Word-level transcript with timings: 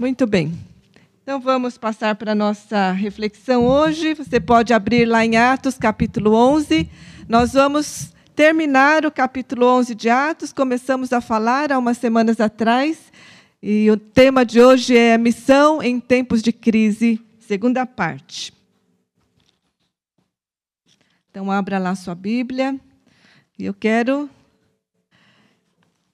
Muito 0.00 0.26
bem. 0.26 0.58
Então 1.22 1.38
vamos 1.38 1.76
passar 1.76 2.14
para 2.14 2.32
a 2.32 2.34
nossa 2.34 2.90
reflexão 2.90 3.66
hoje. 3.66 4.14
Você 4.14 4.40
pode 4.40 4.72
abrir 4.72 5.04
lá 5.04 5.26
em 5.26 5.36
Atos, 5.36 5.76
capítulo 5.76 6.32
11. 6.32 6.88
Nós 7.28 7.52
vamos 7.52 8.10
terminar 8.34 9.04
o 9.04 9.10
capítulo 9.10 9.66
11 9.66 9.94
de 9.94 10.08
Atos. 10.08 10.54
Começamos 10.54 11.12
a 11.12 11.20
falar 11.20 11.70
há 11.70 11.78
umas 11.78 11.98
semanas 11.98 12.40
atrás. 12.40 13.12
E 13.62 13.90
o 13.90 13.96
tema 13.98 14.42
de 14.42 14.62
hoje 14.62 14.96
é 14.96 15.18
Missão 15.18 15.82
em 15.82 16.00
Tempos 16.00 16.40
de 16.40 16.50
Crise, 16.50 17.20
segunda 17.38 17.84
parte. 17.84 18.54
Então, 21.30 21.50
abra 21.50 21.78
lá 21.78 21.94
sua 21.94 22.14
Bíblia. 22.14 22.74
E 23.58 23.66
eu 23.66 23.74
quero 23.74 24.30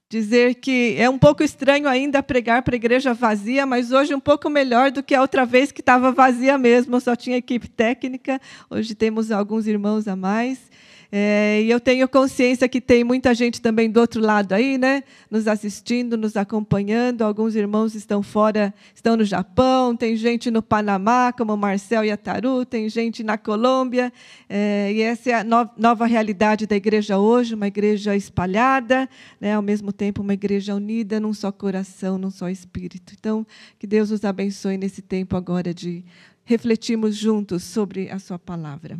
dizer 0.08 0.54
que 0.56 0.94
é 0.98 1.10
um 1.10 1.18
pouco 1.18 1.42
estranho 1.42 1.88
ainda 1.88 2.22
pregar 2.22 2.62
para 2.62 2.74
a 2.74 2.76
igreja 2.76 3.12
vazia, 3.12 3.66
mas 3.66 3.90
hoje 3.90 4.14
um 4.14 4.20
pouco 4.20 4.48
melhor 4.48 4.90
do 4.90 5.02
que 5.02 5.14
a 5.14 5.20
outra 5.20 5.44
vez 5.44 5.72
que 5.72 5.80
estava 5.80 6.12
vazia 6.12 6.56
mesmo, 6.56 7.00
só 7.00 7.16
tinha 7.16 7.36
equipe 7.36 7.68
técnica. 7.68 8.40
Hoje 8.70 8.94
temos 8.94 9.32
alguns 9.32 9.66
irmãos 9.66 10.06
a 10.06 10.14
mais. 10.14 10.70
É, 11.10 11.62
e 11.62 11.70
eu 11.70 11.78
tenho 11.78 12.08
consciência 12.08 12.68
que 12.68 12.80
tem 12.80 13.04
muita 13.04 13.34
gente 13.34 13.60
também 13.60 13.90
do 13.90 14.00
outro 14.00 14.20
lado 14.20 14.52
aí, 14.52 14.76
né? 14.76 15.02
Nos 15.30 15.46
assistindo, 15.46 16.16
nos 16.16 16.36
acompanhando. 16.36 17.22
Alguns 17.22 17.54
irmãos 17.54 17.94
estão 17.94 18.22
fora, 18.22 18.74
estão 18.94 19.16
no 19.16 19.24
Japão, 19.24 19.96
tem 19.96 20.16
gente 20.16 20.50
no 20.50 20.62
Panamá, 20.62 21.32
como 21.32 21.56
Marcel 21.56 22.04
e 22.04 22.10
a 22.10 22.16
Taru, 22.16 22.64
tem 22.64 22.88
gente 22.88 23.22
na 23.22 23.38
Colômbia. 23.38 24.12
É, 24.48 24.92
e 24.92 25.02
essa 25.02 25.30
é 25.30 25.34
a 25.34 25.44
no, 25.44 25.68
nova 25.76 26.06
realidade 26.06 26.66
da 26.66 26.76
igreja 26.76 27.18
hoje, 27.18 27.54
uma 27.54 27.68
igreja 27.68 28.16
espalhada, 28.16 29.08
né? 29.40 29.54
ao 29.54 29.62
mesmo 29.62 29.92
tempo 29.92 30.22
uma 30.22 30.34
igreja 30.34 30.74
unida 30.74 31.20
num 31.20 31.32
só 31.32 31.52
coração, 31.52 32.18
num 32.18 32.30
só 32.30 32.48
espírito. 32.48 33.12
Então, 33.18 33.46
que 33.78 33.86
Deus 33.86 34.10
nos 34.10 34.24
abençoe 34.24 34.76
nesse 34.76 35.02
tempo 35.02 35.36
agora 35.36 35.72
de 35.72 36.04
refletirmos 36.44 37.16
juntos 37.16 37.64
sobre 37.64 38.10
a 38.10 38.18
sua 38.18 38.38
palavra. 38.38 38.98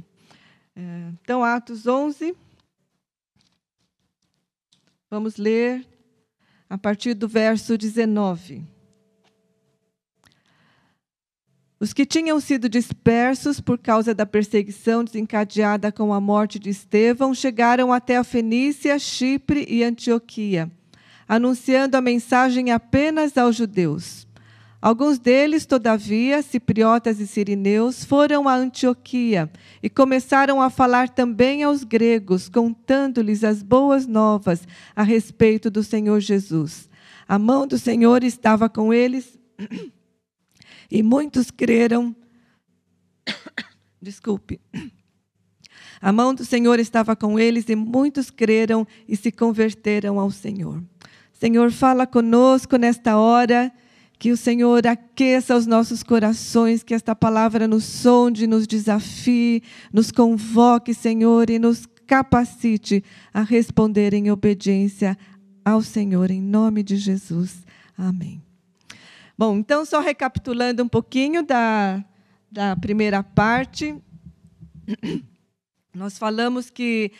É, 0.76 1.08
então, 1.22 1.42
Atos 1.42 1.86
11. 1.86 2.36
Vamos 5.08 5.38
ler 5.38 5.86
a 6.68 6.76
partir 6.76 7.14
do 7.14 7.26
verso 7.26 7.78
19. 7.78 8.62
Os 11.78 11.92
que 11.92 12.04
tinham 12.04 12.40
sido 12.40 12.68
dispersos 12.68 13.60
por 13.60 13.78
causa 13.78 14.14
da 14.14 14.26
perseguição 14.26 15.04
desencadeada 15.04 15.90
com 15.92 16.12
a 16.12 16.20
morte 16.20 16.58
de 16.58 16.70
Estevão 16.70 17.34
chegaram 17.34 17.92
até 17.92 18.16
a 18.16 18.24
Fenícia, 18.24 18.98
Chipre 18.98 19.66
e 19.68 19.84
Antioquia, 19.84 20.70
anunciando 21.28 21.96
a 21.96 22.00
mensagem 22.00 22.70
apenas 22.70 23.36
aos 23.38 23.56
judeus. 23.56 24.25
Alguns 24.86 25.18
deles, 25.18 25.66
todavia, 25.66 26.40
cipriotas 26.42 27.18
e 27.18 27.26
sirineus, 27.26 28.04
foram 28.04 28.46
a 28.46 28.54
Antioquia 28.54 29.50
e 29.82 29.90
começaram 29.90 30.62
a 30.62 30.70
falar 30.70 31.08
também 31.08 31.64
aos 31.64 31.82
gregos, 31.82 32.48
contando-lhes 32.48 33.42
as 33.42 33.64
boas 33.64 34.06
novas 34.06 34.62
a 34.94 35.02
respeito 35.02 35.72
do 35.72 35.82
Senhor 35.82 36.20
Jesus. 36.20 36.88
A 37.26 37.36
mão 37.36 37.66
do 37.66 37.76
Senhor 37.76 38.22
estava 38.22 38.68
com 38.68 38.94
eles 38.94 39.36
e 40.88 41.02
muitos 41.02 41.50
creram. 41.50 42.14
Desculpe. 44.00 44.60
A 46.00 46.12
mão 46.12 46.32
do 46.32 46.44
Senhor 46.44 46.78
estava 46.78 47.16
com 47.16 47.40
eles 47.40 47.68
e 47.68 47.74
muitos 47.74 48.30
creram 48.30 48.86
e 49.08 49.16
se 49.16 49.32
converteram 49.32 50.20
ao 50.20 50.30
Senhor. 50.30 50.80
Senhor, 51.32 51.72
fala 51.72 52.06
conosco 52.06 52.76
nesta 52.76 53.18
hora 53.18 53.72
que 54.18 54.32
o 54.32 54.36
Senhor 54.36 54.86
aqueça 54.86 55.56
os 55.56 55.66
nossos 55.66 56.02
corações, 56.02 56.82
que 56.82 56.94
esta 56.94 57.14
palavra 57.14 57.68
nos 57.68 57.84
sonde, 57.84 58.46
nos 58.46 58.66
desafie, 58.66 59.62
nos 59.92 60.10
convoque, 60.10 60.94
Senhor, 60.94 61.50
e 61.50 61.58
nos 61.58 61.86
capacite 62.06 63.04
a 63.32 63.42
responder 63.42 64.14
em 64.14 64.30
obediência 64.30 65.18
ao 65.64 65.82
Senhor, 65.82 66.30
em 66.30 66.40
nome 66.40 66.82
de 66.82 66.96
Jesus. 66.96 67.64
Amém. 67.98 68.42
Bom, 69.36 69.58
então, 69.58 69.84
só 69.84 70.00
recapitulando 70.00 70.82
um 70.82 70.88
pouquinho 70.88 71.42
da, 71.42 72.02
da 72.50 72.74
primeira 72.76 73.22
parte, 73.22 73.94
nós 75.92 76.16
falamos 76.16 76.70
que 76.70 77.12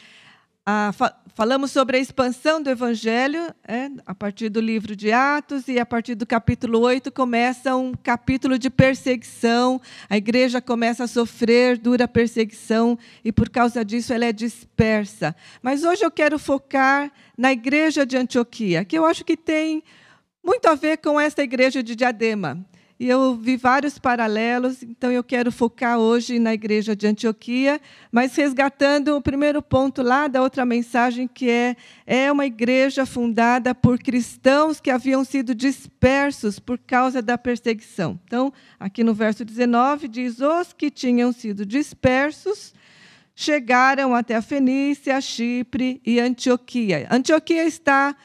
fa 0.94 1.14
falamos 1.36 1.70
sobre 1.70 1.98
a 1.98 2.00
expansão 2.00 2.62
do 2.62 2.70
Evangelho, 2.70 3.54
é, 3.68 3.90
a 4.06 4.14
partir 4.14 4.48
do 4.48 4.58
livro 4.58 4.96
de 4.96 5.12
Atos, 5.12 5.68
e 5.68 5.78
a 5.78 5.84
partir 5.84 6.14
do 6.14 6.24
capítulo 6.24 6.80
8 6.80 7.12
começa 7.12 7.76
um 7.76 7.92
capítulo 7.92 8.58
de 8.58 8.70
perseguição. 8.70 9.78
A 10.08 10.16
igreja 10.16 10.62
começa 10.62 11.04
a 11.04 11.06
sofrer 11.06 11.76
dura 11.76 12.08
perseguição, 12.08 12.98
e 13.22 13.30
por 13.30 13.50
causa 13.50 13.84
disso 13.84 14.14
ela 14.14 14.24
é 14.24 14.32
dispersa. 14.32 15.36
Mas 15.60 15.84
hoje 15.84 16.06
eu 16.06 16.10
quero 16.10 16.38
focar 16.38 17.12
na 17.36 17.52
igreja 17.52 18.06
de 18.06 18.16
Antioquia, 18.16 18.82
que 18.82 18.96
eu 18.96 19.04
acho 19.04 19.22
que 19.22 19.36
tem 19.36 19.82
muito 20.42 20.64
a 20.66 20.74
ver 20.74 20.96
com 20.96 21.20
esta 21.20 21.42
igreja 21.42 21.82
de 21.82 21.94
Diadema. 21.94 22.64
E 22.98 23.08
eu 23.08 23.34
vi 23.34 23.58
vários 23.58 23.98
paralelos, 23.98 24.82
então 24.82 25.12
eu 25.12 25.22
quero 25.22 25.52
focar 25.52 25.98
hoje 25.98 26.38
na 26.38 26.54
igreja 26.54 26.96
de 26.96 27.06
Antioquia, 27.06 27.78
mas 28.10 28.34
resgatando 28.34 29.14
o 29.14 29.20
primeiro 29.20 29.60
ponto 29.60 30.02
lá 30.02 30.26
da 30.28 30.40
outra 30.40 30.64
mensagem, 30.64 31.28
que 31.28 31.50
é, 31.50 31.76
é 32.06 32.32
uma 32.32 32.46
igreja 32.46 33.04
fundada 33.04 33.74
por 33.74 33.98
cristãos 33.98 34.80
que 34.80 34.90
haviam 34.90 35.24
sido 35.24 35.54
dispersos 35.54 36.58
por 36.58 36.78
causa 36.78 37.20
da 37.20 37.36
perseguição. 37.36 38.18
Então, 38.24 38.50
aqui 38.80 39.04
no 39.04 39.12
verso 39.12 39.44
19, 39.44 40.08
diz: 40.08 40.40
Os 40.40 40.72
que 40.72 40.90
tinham 40.90 41.32
sido 41.32 41.66
dispersos 41.66 42.72
chegaram 43.34 44.14
até 44.14 44.34
a 44.34 44.40
Fenícia, 44.40 45.20
Chipre 45.20 46.00
e 46.02 46.18
Antioquia. 46.18 47.06
Antioquia 47.10 47.64
está 47.64 48.16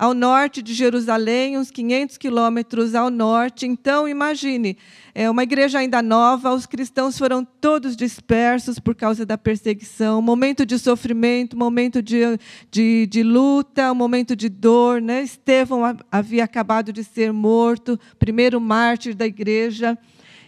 ao 0.00 0.14
norte 0.14 0.62
de 0.62 0.72
Jerusalém, 0.72 1.58
uns 1.58 1.70
500 1.70 2.16
quilômetros 2.16 2.94
ao 2.94 3.10
norte. 3.10 3.66
Então, 3.66 4.08
imagine, 4.08 4.78
é 5.14 5.28
uma 5.28 5.42
igreja 5.42 5.78
ainda 5.78 6.00
nova, 6.00 6.54
os 6.54 6.64
cristãos 6.64 7.18
foram 7.18 7.44
todos 7.44 7.94
dispersos 7.94 8.78
por 8.78 8.94
causa 8.94 9.26
da 9.26 9.36
perseguição, 9.36 10.22
momento 10.22 10.64
de 10.64 10.78
sofrimento, 10.78 11.54
momento 11.54 12.00
de, 12.00 12.22
de, 12.70 13.06
de 13.08 13.22
luta, 13.22 13.92
momento 13.92 14.34
de 14.34 14.48
dor. 14.48 15.02
Né? 15.02 15.22
Estevão 15.22 15.82
havia 16.10 16.44
acabado 16.44 16.94
de 16.94 17.04
ser 17.04 17.30
morto, 17.30 18.00
primeiro 18.18 18.58
mártir 18.58 19.14
da 19.14 19.26
igreja. 19.26 19.98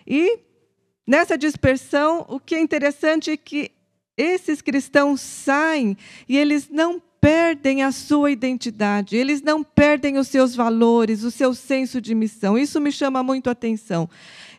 E 0.07 0.39
nessa 1.07 1.37
dispersão, 1.37 2.25
o 2.27 2.41
que 2.41 2.55
é 2.55 2.59
interessante 2.59 3.31
é 3.31 3.37
que 3.37 3.71
esses 4.17 4.63
cristãos 4.63 5.21
saem 5.21 5.95
e 6.27 6.39
eles 6.39 6.71
não 6.71 7.03
perdem 7.23 7.85
a 7.85 7.93
sua 7.93 8.33
identidade, 8.33 9.17
eles 9.17 9.41
não 9.43 9.63
perdem 9.63 10.19
os 10.19 10.27
seus 10.27 10.57
valores, 10.57 11.23
o 11.23 11.31
seu 11.31 11.55
senso 11.55 12.01
de 12.01 12.17
missão. 12.17 12.59
Isso 12.59 12.81
me 12.81 12.91
chama 12.91 13.23
muito 13.23 13.49
a 13.49 13.53
atenção. 13.53 14.11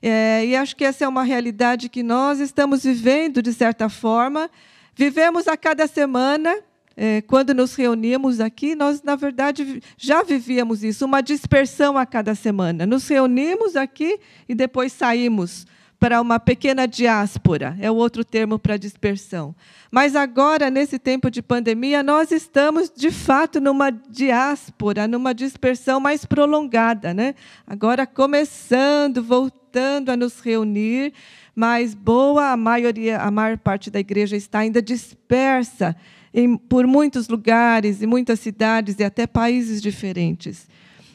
É, 0.01 0.46
e 0.46 0.56
acho 0.56 0.74
que 0.74 0.85
essa 0.85 1.03
é 1.03 1.07
uma 1.07 1.24
realidade 1.24 1.90
que 1.90 2.01
nós 2.01 2.40
estamos 2.40 2.84
vivendo, 2.84 3.41
de 3.41 3.51
certa 3.51 3.90
forma. 3.90 4.50
Vivemos 4.96 5.46
a 5.46 5.57
cada 5.57 5.88
semana, 5.88 6.57
é, 6.96 7.22
quando 7.24 7.53
nos 7.53 7.75
reunimos 7.75 8.40
aqui, 8.40 8.75
nós, 8.75 9.03
na 9.03 9.18
verdade, 9.18 9.84
já 9.97 10.24
vivíamos 10.24 10.85
isso, 10.85 11.03
uma 11.03 11.19
dispersão 11.19 11.97
a 11.97 12.06
cada 12.06 12.34
semana. 12.34 12.85
Nos 12.85 13.06
reunimos 13.09 13.75
aqui 13.75 14.18
e 14.47 14.56
depois 14.56 14.94
saímos 14.94 15.68
para 16.03 16.19
uma 16.19 16.37
pequena 16.37 16.85
diáspora, 16.85 17.77
é 17.79 17.89
o 17.89 17.95
outro 17.95 18.25
termo 18.25 18.59
para 18.59 18.75
dispersão. 18.75 19.55
Mas 19.89 20.17
agora, 20.17 20.69
nesse 20.69 20.99
tempo 20.99 21.31
de 21.31 21.41
pandemia, 21.41 22.03
nós 22.03 22.29
estamos, 22.29 22.91
de 22.93 23.09
fato, 23.09 23.61
numa 23.61 23.89
diáspora, 23.89 25.07
numa 25.07 25.33
dispersão 25.33 26.01
mais 26.01 26.25
prolongada. 26.25 27.13
Né? 27.13 27.35
Agora, 27.65 28.05
começando, 28.05 29.23
voltando 29.23 30.09
a 30.09 30.17
nos 30.17 30.41
reunir, 30.41 31.13
mas 31.55 31.94
boa, 31.94 32.51
a 32.51 32.57
maioria, 32.57 33.19
a 33.19 33.31
maior 33.31 33.57
parte 33.57 33.89
da 33.89 34.01
igreja 34.01 34.35
está 34.35 34.59
ainda 34.59 34.81
dispersa 34.81 35.95
em, 36.33 36.57
por 36.57 36.85
muitos 36.85 37.29
lugares, 37.29 38.01
e 38.01 38.06
muitas 38.06 38.41
cidades 38.41 38.99
e 38.99 39.06
até 39.06 39.25
países 39.25 39.81
diferentes. 39.81 40.67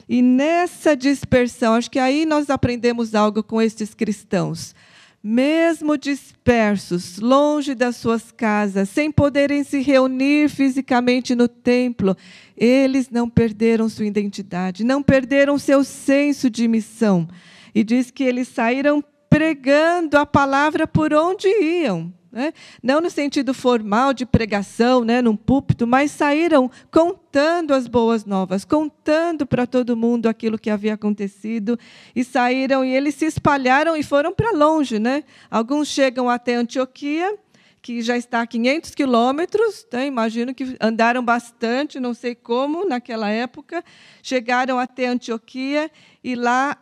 E 0.09 0.23
nessa 0.23 0.97
dispersão, 0.97 1.75
acho 1.75 1.91
que 1.91 1.99
aí 1.99 2.25
nós 2.25 2.49
aprendemos 2.49 3.15
algo 3.15 3.43
com 3.43 3.61
estes 3.61 3.93
cristãos. 3.93 4.75
Mesmo 5.23 5.99
dispersos, 5.99 7.19
longe 7.19 7.75
das 7.75 7.97
suas 7.97 8.31
casas, 8.31 8.89
sem 8.89 9.11
poderem 9.11 9.65
se 9.65 9.81
reunir 9.81 10.49
fisicamente 10.49 11.35
no 11.35 11.49
templo, 11.49 12.17
eles 12.57 13.11
não 13.11 13.29
perderam 13.29 13.89
sua 13.89 14.07
identidade, 14.07 14.85
não 14.85 15.03
perderam 15.03 15.59
seu 15.59 15.85
senso 15.85 16.49
de 16.49 16.67
missão. 16.67 17.29
E 17.75 17.85
diz 17.85 18.11
que 18.11 18.25
eles 18.25 18.49
saíram 18.49 19.05
pregando 19.29 20.17
a 20.17 20.25
palavra 20.25 20.87
por 20.87 21.13
onde 21.13 21.49
iam. 21.49 22.13
Né? 22.31 22.53
não 22.83 23.01
no 23.01 23.11
sentido 23.11 23.55
formal 23.55 24.13
de 24.13 24.27
pregação, 24.27 25.05
né, 25.05 25.23
num 25.23 25.37
púlpito, 25.37 25.87
mas 25.87 26.11
saíram 26.11 26.71
contando 26.91 27.73
as 27.73 27.87
boas 27.87 28.25
novas, 28.25 28.65
contando 28.65 29.47
para 29.47 29.67
todo 29.67 29.97
mundo 29.97 30.29
aquilo 30.29 30.59
que 30.59 30.71
havia 30.71 30.95
acontecido, 30.95 31.79
e 32.15 32.23
saíram 32.23 32.85
e 32.85 32.95
eles 32.95 33.15
se 33.15 33.25
espalharam 33.25 33.97
e 33.97 34.03
foram 34.03 34.33
para 34.33 34.53
longe. 34.53 34.99
Né? 34.99 35.25
Alguns 35.51 35.89
chegam 35.89 36.29
até 36.29 36.55
Antioquia, 36.55 37.39
que 37.81 38.03
já 38.03 38.17
está 38.17 38.43
a 38.43 38.47
500 38.47 38.95
quilômetros, 38.95 39.87
né? 39.93 40.07
imagino 40.07 40.55
que 40.55 40.77
andaram 40.81 41.25
bastante, 41.25 41.99
não 41.99 42.13
sei 42.13 42.35
como, 42.35 42.87
naquela 42.87 43.31
época, 43.31 43.83
chegaram 44.23 44.79
até 44.79 45.07
Antioquia 45.07 45.91
e 46.23 46.35
lá 46.35 46.77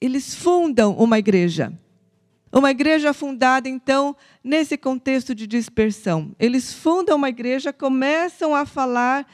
eles 0.00 0.34
fundam 0.34 0.94
uma 0.94 1.18
igreja. 1.18 1.72
Uma 2.52 2.72
igreja 2.72 3.12
fundada, 3.12 3.68
então, 3.68 4.16
nesse 4.42 4.76
contexto 4.76 5.36
de 5.36 5.46
dispersão. 5.46 6.34
Eles 6.36 6.74
fundam 6.74 7.16
uma 7.16 7.28
igreja, 7.28 7.72
começam 7.72 8.56
a 8.56 8.66
falar, 8.66 9.24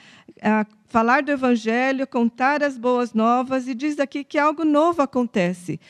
a 0.43 0.67
falar 0.87 1.23
do 1.23 1.33
evangelho, 1.33 2.07
contar 2.07 2.63
as 2.63 2.77
boas 2.77 3.15
novas, 3.15 3.67
e 3.69 3.75
diz 3.75 3.99
aqui 3.99 4.23
que 4.23 4.37
algo 4.37 4.67
novo 4.67 5.01
acontece. 5.01 5.81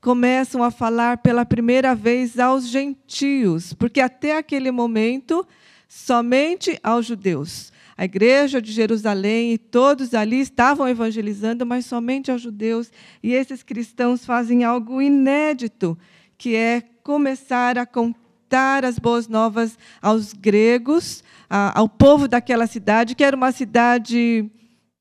Começam 0.00 0.62
a 0.62 0.70
falar 0.70 1.18
pela 1.18 1.44
primeira 1.44 1.92
vez 1.92 2.38
aos 2.38 2.68
gentios, 2.68 3.72
porque 3.72 4.00
até 4.00 4.36
aquele 4.36 4.70
momento, 4.70 5.44
somente 5.88 6.78
aos 6.84 7.04
judeus. 7.04 7.72
A 7.96 8.04
igreja 8.04 8.62
de 8.62 8.70
Jerusalém 8.70 9.54
e 9.54 9.58
todos 9.58 10.14
ali 10.14 10.38
estavam 10.38 10.86
evangelizando, 10.86 11.66
mas 11.66 11.86
somente 11.86 12.30
aos 12.30 12.42
judeus. 12.42 12.92
E 13.22 13.32
esses 13.32 13.64
cristãos 13.64 14.24
fazem 14.24 14.62
algo 14.62 15.02
inédito 15.02 15.98
que 16.38 16.54
é 16.54 16.82
começar 17.02 17.78
a 17.78 17.86
contar 17.86 18.84
as 18.84 18.98
boas 18.98 19.28
novas 19.28 19.78
aos 20.00 20.32
gregos, 20.32 21.22
a, 21.48 21.78
ao 21.78 21.88
povo 21.88 22.28
daquela 22.28 22.66
cidade, 22.66 23.14
que 23.14 23.24
era 23.24 23.36
uma 23.36 23.52
cidade, 23.52 24.50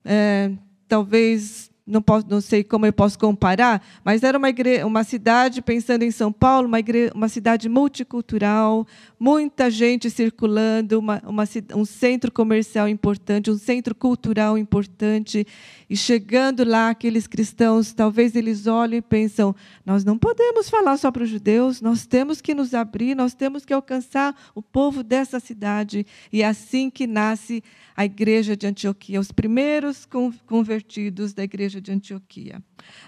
é, 0.03 0.51
talvez 0.87 1.69
não, 1.85 2.01
posso, 2.01 2.25
não 2.27 2.41
sei 2.41 2.63
como 2.63 2.85
eu 2.85 2.93
posso 2.93 3.17
comparar, 3.19 3.85
mas 4.03 4.23
era 4.23 4.37
uma, 4.37 4.47
uma 4.85 5.03
cidade, 5.03 5.61
pensando 5.61 6.01
em 6.01 6.09
São 6.09 6.31
Paulo, 6.31 6.67
uma, 6.67 6.79
uma 7.13 7.29
cidade 7.29 7.69
multicultural, 7.69 8.87
muita 9.19 9.69
gente 9.69 10.09
circulando, 10.09 10.97
uma, 10.97 11.21
uma, 11.25 11.43
um 11.75 11.85
centro 11.85 12.31
comercial 12.31 12.89
importante, 12.89 13.51
um 13.51 13.57
centro 13.57 13.93
cultural 13.93 14.57
importante. 14.57 15.45
E 15.87 15.95
chegando 15.95 16.63
lá, 16.63 16.89
aqueles 16.89 17.27
cristãos, 17.27 17.93
talvez 17.93 18.35
eles 18.35 18.65
olhem 18.65 18.97
e 18.97 19.01
pensam: 19.01 19.55
nós 19.85 20.03
não 20.03 20.17
podemos 20.17 20.67
falar 20.67 20.97
só 20.97 21.11
para 21.11 21.23
os 21.23 21.29
judeus, 21.29 21.81
nós 21.81 22.07
temos 22.07 22.41
que 22.41 22.55
nos 22.55 22.73
abrir, 22.73 23.15
nós 23.15 23.35
temos 23.35 23.63
que 23.63 23.73
alcançar 23.73 24.35
o 24.55 24.61
povo 24.61 25.03
dessa 25.03 25.39
cidade. 25.39 26.05
E 26.33 26.41
é 26.41 26.47
assim 26.47 26.89
que 26.89 27.05
nasce 27.05 27.63
a 27.95 28.03
igreja 28.03 28.57
de 28.57 28.67
Antioquia, 28.67 29.19
os 29.19 29.31
primeiros 29.31 30.07
convertidos 30.45 31.33
da 31.33 31.43
igreja 31.43 31.74
de 31.81 31.91
Antioquia. 31.91 32.61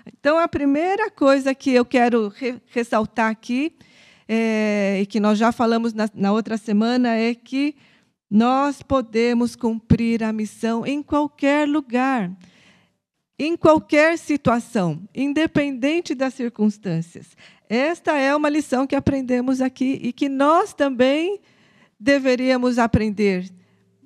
Então, 0.05 0.37
a 0.37 0.47
primeira 0.47 1.09
coisa 1.09 1.53
que 1.55 1.71
eu 1.71 1.85
quero 1.85 2.29
re 2.29 2.61
ressaltar 2.67 3.29
aqui, 3.29 3.73
é, 4.27 4.99
e 5.01 5.05
que 5.05 5.19
nós 5.19 5.37
já 5.37 5.51
falamos 5.51 5.93
na, 5.93 6.09
na 6.13 6.31
outra 6.31 6.57
semana, 6.57 7.15
é 7.15 7.33
que 7.33 7.75
nós 8.29 8.81
podemos 8.81 9.55
cumprir 9.55 10.23
a 10.23 10.33
missão 10.33 10.85
em 10.85 11.01
qualquer 11.01 11.67
lugar, 11.67 12.31
em 13.39 13.55
qualquer 13.55 14.17
situação, 14.17 15.07
independente 15.15 16.13
das 16.13 16.33
circunstâncias. 16.33 17.37
Esta 17.69 18.17
é 18.17 18.35
uma 18.35 18.49
lição 18.49 18.85
que 18.85 18.95
aprendemos 18.95 19.61
aqui 19.61 19.99
e 20.01 20.11
que 20.11 20.27
nós 20.27 20.73
também 20.73 21.39
deveríamos 21.99 22.77
aprender 22.77 23.49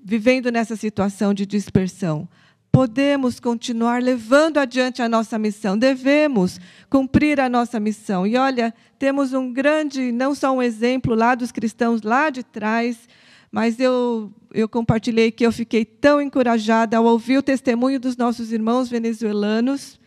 vivendo 0.03 0.51
nessa 0.51 0.75
situação 0.75 1.33
de 1.33 1.45
dispersão. 1.45 2.27
Podemos 2.71 3.39
continuar 3.39 4.01
levando 4.01 4.57
adiante 4.57 5.01
a 5.01 5.09
nossa 5.09 5.37
missão, 5.37 5.77
devemos 5.77 6.59
cumprir 6.89 7.39
a 7.39 7.49
nossa 7.49 7.79
missão. 7.79 8.25
E 8.25 8.37
olha, 8.37 8.73
temos 8.97 9.33
um 9.33 9.51
grande, 9.51 10.11
não 10.11 10.33
só 10.33 10.53
um 10.53 10.61
exemplo 10.61 11.13
lá 11.13 11.35
dos 11.35 11.51
cristãos 11.51 12.01
lá 12.01 12.29
de 12.29 12.43
trás, 12.43 13.09
mas 13.51 13.79
eu, 13.79 14.31
eu 14.53 14.69
compartilhei 14.69 15.31
que 15.31 15.45
eu 15.45 15.51
fiquei 15.51 15.83
tão 15.83 16.21
encorajada 16.21 16.95
ao 16.95 17.03
ouvir 17.03 17.37
o 17.37 17.43
testemunho 17.43 17.99
dos 17.99 18.15
nossos 18.15 18.53
irmãos 18.53 18.87
venezuelanos 18.87 19.99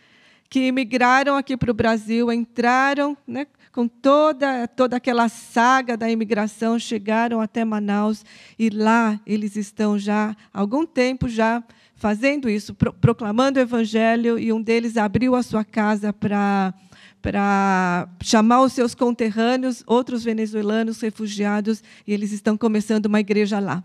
que 0.49 0.69
imigraram 0.69 1.37
aqui 1.37 1.57
para 1.57 1.71
o 1.71 1.75
Brasil, 1.75 2.33
entraram 2.33 3.17
né, 3.27 3.47
com 3.73 3.89
toda, 3.89 4.69
toda 4.69 4.97
aquela 4.97 5.29
saga 5.29 5.97
da 5.97 6.09
imigração, 6.09 6.79
chegaram 6.79 7.41
até 7.41 7.65
Manaus 7.65 8.25
e 8.59 8.71
lá 8.71 9.21
eles 9.27 9.57
estão 9.57 9.99
já 9.99 10.37
há 10.53 10.61
algum 10.61 10.87
tempo 10.87 11.29
já 11.29 11.63
fazendo 12.05 12.51
isso, 12.51 12.75
pro, 12.75 12.93
proclamando 12.93 13.59
o 13.59 13.63
evangelho, 13.63 14.39
e 14.39 14.53
um 14.53 14.61
deles 14.61 14.99
abriu 14.99 15.35
a 15.35 15.43
sua 15.43 15.65
casa 15.65 16.13
para 16.13 16.75
para 17.23 18.07
chamar 18.23 18.61
os 18.61 18.75
seus 18.75 18.95
conterrâneos, 18.95 19.83
outros 19.87 20.23
venezuelanos 20.23 21.01
refugiados, 21.01 21.83
e 22.07 22.13
eles 22.13 22.31
estão 22.31 22.59
começando 22.59 23.07
uma 23.07 23.21
igreja 23.21 23.59
lá. 23.59 23.83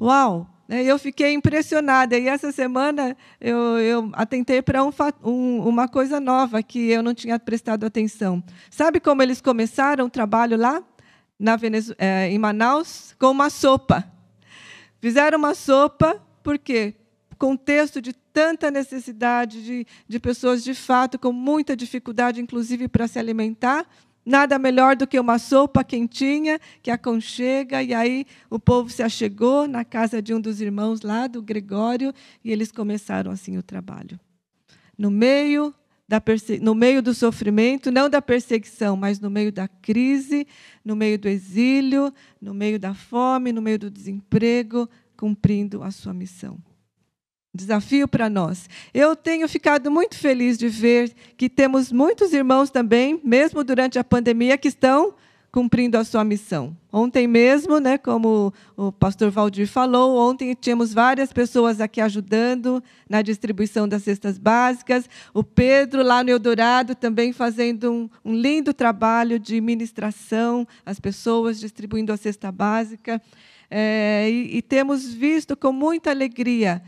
Uau! 0.00 0.48
Né, 0.68 0.84
eu 0.84 0.96
fiquei 0.96 1.34
impressionada. 1.34 2.16
E 2.16 2.28
essa 2.28 2.52
semana 2.52 3.16
eu, 3.40 3.58
eu 3.80 4.10
atentei 4.12 4.62
para 4.62 4.84
um, 4.84 4.92
um, 5.24 5.68
uma 5.68 5.88
coisa 5.88 6.20
nova 6.20 6.62
que 6.62 6.88
eu 6.88 7.02
não 7.02 7.12
tinha 7.12 7.36
prestado 7.40 7.84
atenção. 7.84 8.40
Sabe 8.70 9.00
como 9.00 9.20
eles 9.20 9.40
começaram 9.40 10.06
o 10.06 10.10
trabalho 10.10 10.56
lá, 10.56 10.80
na 11.36 11.56
Venezu 11.56 11.96
é, 11.98 12.30
em 12.30 12.38
Manaus? 12.38 13.16
Com 13.18 13.32
uma 13.32 13.50
sopa. 13.50 14.04
Fizeram 15.00 15.36
uma 15.36 15.56
sopa, 15.56 16.22
por 16.40 16.56
quê? 16.56 16.94
Contexto 17.34 18.00
de 18.00 18.12
tanta 18.12 18.70
necessidade 18.70 19.64
de, 19.64 19.86
de 20.08 20.20
pessoas, 20.20 20.62
de 20.62 20.74
fato, 20.74 21.18
com 21.18 21.32
muita 21.32 21.76
dificuldade, 21.76 22.40
inclusive, 22.40 22.88
para 22.88 23.06
se 23.06 23.18
alimentar. 23.18 23.86
Nada 24.26 24.58
melhor 24.58 24.96
do 24.96 25.06
que 25.06 25.20
uma 25.20 25.38
sopa 25.38 25.84
quentinha 25.84 26.58
que 26.82 26.90
aconchega, 26.90 27.82
e 27.82 27.92
aí 27.92 28.24
o 28.48 28.58
povo 28.58 28.88
se 28.88 29.02
achegou 29.02 29.68
na 29.68 29.84
casa 29.84 30.22
de 30.22 30.32
um 30.32 30.40
dos 30.40 30.60
irmãos 30.60 31.02
lá, 31.02 31.26
do 31.26 31.42
Gregório, 31.42 32.12
e 32.42 32.50
eles 32.50 32.72
começaram 32.72 33.30
assim 33.30 33.58
o 33.58 33.62
trabalho. 33.62 34.18
No 34.96 35.10
meio, 35.10 35.74
da 36.08 36.22
no 36.62 36.74
meio 36.74 37.02
do 37.02 37.12
sofrimento, 37.12 37.90
não 37.90 38.08
da 38.08 38.22
perseguição, 38.22 38.96
mas 38.96 39.20
no 39.20 39.28
meio 39.28 39.52
da 39.52 39.68
crise, 39.68 40.46
no 40.82 40.96
meio 40.96 41.18
do 41.18 41.28
exílio, 41.28 42.12
no 42.40 42.54
meio 42.54 42.78
da 42.78 42.94
fome, 42.94 43.52
no 43.52 43.60
meio 43.60 43.78
do 43.78 43.90
desemprego, 43.90 44.88
cumprindo 45.16 45.82
a 45.82 45.90
sua 45.90 46.14
missão. 46.14 46.58
Desafio 47.54 48.08
para 48.08 48.28
nós. 48.28 48.68
Eu 48.92 49.14
tenho 49.14 49.48
ficado 49.48 49.88
muito 49.88 50.18
feliz 50.18 50.58
de 50.58 50.68
ver 50.68 51.14
que 51.36 51.48
temos 51.48 51.92
muitos 51.92 52.32
irmãos 52.32 52.68
também, 52.68 53.20
mesmo 53.22 53.62
durante 53.62 53.96
a 53.96 54.02
pandemia, 54.02 54.58
que 54.58 54.66
estão 54.66 55.14
cumprindo 55.52 55.96
a 55.96 56.02
sua 56.02 56.24
missão. 56.24 56.76
Ontem 56.92 57.28
mesmo, 57.28 57.78
né, 57.78 57.96
como 57.96 58.52
o 58.76 58.90
pastor 58.90 59.30
Valdir 59.30 59.68
falou, 59.68 60.18
ontem 60.18 60.52
tínhamos 60.52 60.92
várias 60.92 61.32
pessoas 61.32 61.80
aqui 61.80 62.00
ajudando 62.00 62.82
na 63.08 63.22
distribuição 63.22 63.86
das 63.86 64.02
cestas 64.02 64.36
básicas. 64.36 65.08
O 65.32 65.44
Pedro, 65.44 66.02
lá 66.02 66.24
no 66.24 66.30
Eldorado, 66.30 66.96
também 66.96 67.32
fazendo 67.32 67.92
um, 67.92 68.10
um 68.24 68.34
lindo 68.34 68.74
trabalho 68.74 69.38
de 69.38 69.60
ministração, 69.60 70.66
as 70.84 70.98
pessoas 70.98 71.60
distribuindo 71.60 72.12
a 72.12 72.16
cesta 72.16 72.50
básica. 72.50 73.22
É, 73.70 74.28
e, 74.28 74.56
e 74.58 74.62
temos 74.62 75.14
visto 75.14 75.56
com 75.56 75.70
muita 75.70 76.10
alegria 76.10 76.82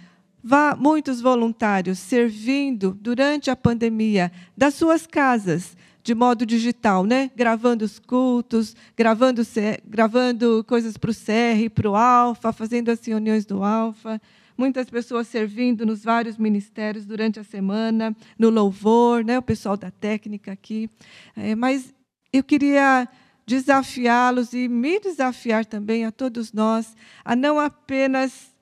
Vá 0.49 0.76
muitos 0.76 1.21
voluntários 1.21 1.99
servindo 1.99 2.97
durante 3.00 3.50
a 3.50 3.57
pandemia 3.57 4.31
das 4.57 4.75
suas 4.75 5.05
casas, 5.05 5.76
de 6.05 6.15
modo 6.15 6.47
digital, 6.47 7.05
né? 7.05 7.33
gravando 7.35 7.85
os 7.85 7.99
cultos, 7.99 8.76
gravando, 8.97 9.43
gravando 9.85 10.65
coisas 10.69 10.97
para 10.97 11.11
o 11.11 11.12
CR, 11.12 11.69
para 11.75 11.91
o 11.91 11.97
Alfa, 11.97 12.53
fazendo 12.53 12.91
as 12.91 13.05
reuniões 13.05 13.45
do 13.45 13.65
Alfa. 13.65 14.23
Muitas 14.57 14.88
pessoas 14.88 15.26
servindo 15.26 15.85
nos 15.85 16.05
vários 16.05 16.38
ministérios 16.38 17.05
durante 17.05 17.41
a 17.41 17.45
semana, 17.45 18.17
no 18.38 18.49
louvor, 18.49 19.25
né? 19.25 19.41
o 19.41 19.43
pessoal 19.43 19.76
da 19.76 19.91
técnica 19.91 20.53
aqui. 20.53 20.88
É, 21.35 21.57
mas 21.57 21.93
eu 22.33 22.45
queria 22.45 23.09
desafiá-los 23.45 24.53
e 24.53 24.69
me 24.69 25.00
desafiar 25.00 25.67
também 25.67 26.05
a 26.05 26.12
todos 26.12 26.53
nós 26.53 26.95
a 27.25 27.35
não 27.35 27.59
apenas 27.59 28.55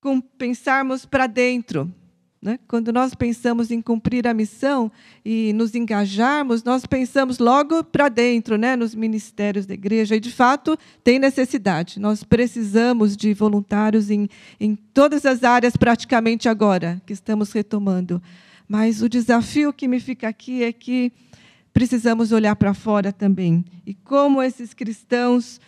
com 0.00 0.20
pensarmos 0.20 1.04
para 1.04 1.26
dentro. 1.26 1.92
Né? 2.40 2.58
Quando 2.68 2.92
nós 2.92 3.14
pensamos 3.14 3.70
em 3.72 3.82
cumprir 3.82 4.28
a 4.28 4.32
missão 4.32 4.92
e 5.24 5.52
nos 5.54 5.74
engajarmos, 5.74 6.62
nós 6.62 6.86
pensamos 6.86 7.38
logo 7.38 7.82
para 7.82 8.08
dentro, 8.08 8.56
né? 8.56 8.76
nos 8.76 8.94
ministérios 8.94 9.66
da 9.66 9.74
igreja. 9.74 10.14
E, 10.14 10.20
de 10.20 10.30
fato, 10.30 10.78
tem 11.02 11.18
necessidade. 11.18 11.98
Nós 11.98 12.22
precisamos 12.22 13.16
de 13.16 13.34
voluntários 13.34 14.08
em, 14.08 14.28
em 14.60 14.76
todas 14.76 15.26
as 15.26 15.42
áreas, 15.42 15.76
praticamente 15.76 16.48
agora, 16.48 17.02
que 17.04 17.12
estamos 17.12 17.50
retomando. 17.50 18.22
Mas 18.68 19.02
o 19.02 19.08
desafio 19.08 19.72
que 19.72 19.88
me 19.88 19.98
fica 19.98 20.28
aqui 20.28 20.62
é 20.62 20.72
que 20.72 21.12
precisamos 21.72 22.30
olhar 22.30 22.54
para 22.54 22.72
fora 22.72 23.12
também. 23.12 23.64
E 23.84 23.94
como 23.94 24.40
esses 24.40 24.72
cristãos 24.72 25.60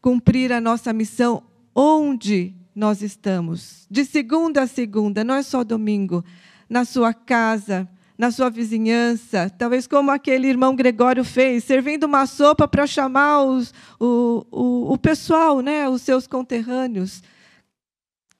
cumprir 0.00 0.52
a 0.52 0.60
nossa 0.60 0.92
missão 0.92 1.44
onde 1.74 2.54
nós 2.78 3.02
estamos. 3.02 3.86
De 3.90 4.04
segunda 4.04 4.62
a 4.62 4.66
segunda, 4.68 5.24
não 5.24 5.34
é 5.34 5.42
só 5.42 5.64
domingo. 5.64 6.24
Na 6.70 6.84
sua 6.84 7.12
casa, 7.12 7.88
na 8.16 8.30
sua 8.30 8.48
vizinhança, 8.48 9.50
talvez 9.50 9.88
como 9.88 10.12
aquele 10.12 10.46
irmão 10.46 10.76
Gregório 10.76 11.24
fez, 11.24 11.64
servindo 11.64 12.04
uma 12.04 12.24
sopa 12.24 12.68
para 12.68 12.86
chamar 12.86 13.42
os, 13.42 13.74
o, 13.98 14.46
o, 14.52 14.92
o 14.92 14.98
pessoal, 14.98 15.60
né, 15.60 15.88
os 15.88 16.02
seus 16.02 16.28
conterrâneos. 16.28 17.20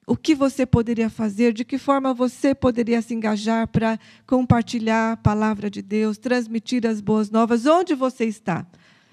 O 0.07 0.17
que 0.17 0.37
você 0.37 0.65
poderia 0.65 1.11
fazer? 1.11 1.53
De 1.53 1.65
que 1.65 1.77
forma 1.77 2.15
você 2.15 2.55
poderia 2.55 3.03
se 3.03 3.15
engajar 3.15 3.67
para 3.67 3.99
compartilhar 4.25 5.13
a 5.13 5.17
palavra 5.17 5.69
de 5.69 5.83
Deus, 5.83 6.17
transmitir 6.17 6.87
as 6.87 7.01
boas 7.01 7.29
novas? 7.29 7.67
Onde 7.67 7.93
você 7.93 8.25
está? 8.25 8.65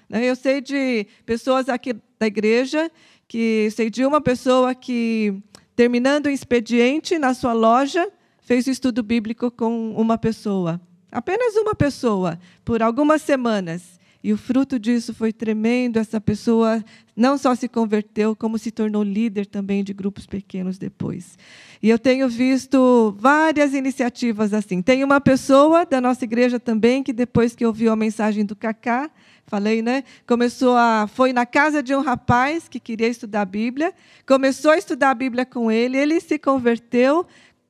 Eu 0.08 0.36
sei 0.36 0.60
de 0.60 1.04
pessoas 1.26 1.68
aqui 1.68 1.92
da 2.18 2.26
igreja, 2.26 2.90
que 3.28 3.68
sei 3.70 3.90
de 3.90 4.04
uma 4.04 4.20
pessoa 4.20 4.74
que, 4.74 5.34
terminando 5.74 6.26
o 6.26 6.30
expediente 6.30 7.18
na 7.18 7.34
sua 7.34 7.52
loja, 7.52 8.08
fez 8.40 8.66
o 8.66 8.70
estudo 8.70 9.02
bíblico 9.02 9.50
com 9.50 9.92
uma 9.96 10.16
pessoa, 10.16 10.80
apenas 11.10 11.56
uma 11.56 11.74
pessoa, 11.74 12.38
por 12.64 12.82
algumas 12.82 13.22
semanas. 13.22 13.96
E 14.26 14.32
o 14.32 14.36
fruto 14.36 14.76
disso 14.76 15.14
foi 15.14 15.32
tremendo. 15.32 15.98
Essa 15.98 16.20
pessoa 16.20 16.84
não 17.14 17.38
só 17.38 17.54
se 17.54 17.68
converteu, 17.68 18.34
como 18.34 18.58
se 18.58 18.72
tornou 18.72 19.04
líder 19.04 19.46
também 19.46 19.84
de 19.84 19.92
grupos 19.92 20.26
pequenos 20.26 20.78
depois. 20.78 21.38
E 21.80 21.88
eu 21.88 21.96
tenho 21.96 22.28
visto 22.28 23.14
várias 23.20 23.72
iniciativas 23.72 24.52
assim. 24.52 24.82
Tem 24.82 25.04
uma 25.04 25.20
pessoa 25.20 25.86
da 25.86 26.00
nossa 26.00 26.24
igreja 26.24 26.58
também 26.58 27.04
que 27.04 27.12
depois 27.12 27.54
que 27.54 27.64
ouviu 27.64 27.92
a 27.92 27.96
mensagem 27.96 28.44
do 28.44 28.56
Cacá, 28.56 29.08
falei, 29.46 29.80
né? 29.80 30.04
Começou 30.26 30.76
a 30.76 31.06
foi 31.06 31.32
na 31.32 31.46
casa 31.46 31.82
de 31.82 31.94
um 31.94 32.02
rapaz 32.02 32.68
que 32.68 32.80
queria 32.80 33.08
estudar 33.08 33.42
a 33.42 33.46
Bíblia, 33.46 33.94
começou 34.26 34.72
a 34.72 34.78
estudar 34.78 35.10
a 35.10 35.14
Bíblia 35.14 35.46
com 35.46 35.70
ele, 35.70 35.96
ele 35.96 36.20
se 36.20 36.38
converteu, 36.38 37.26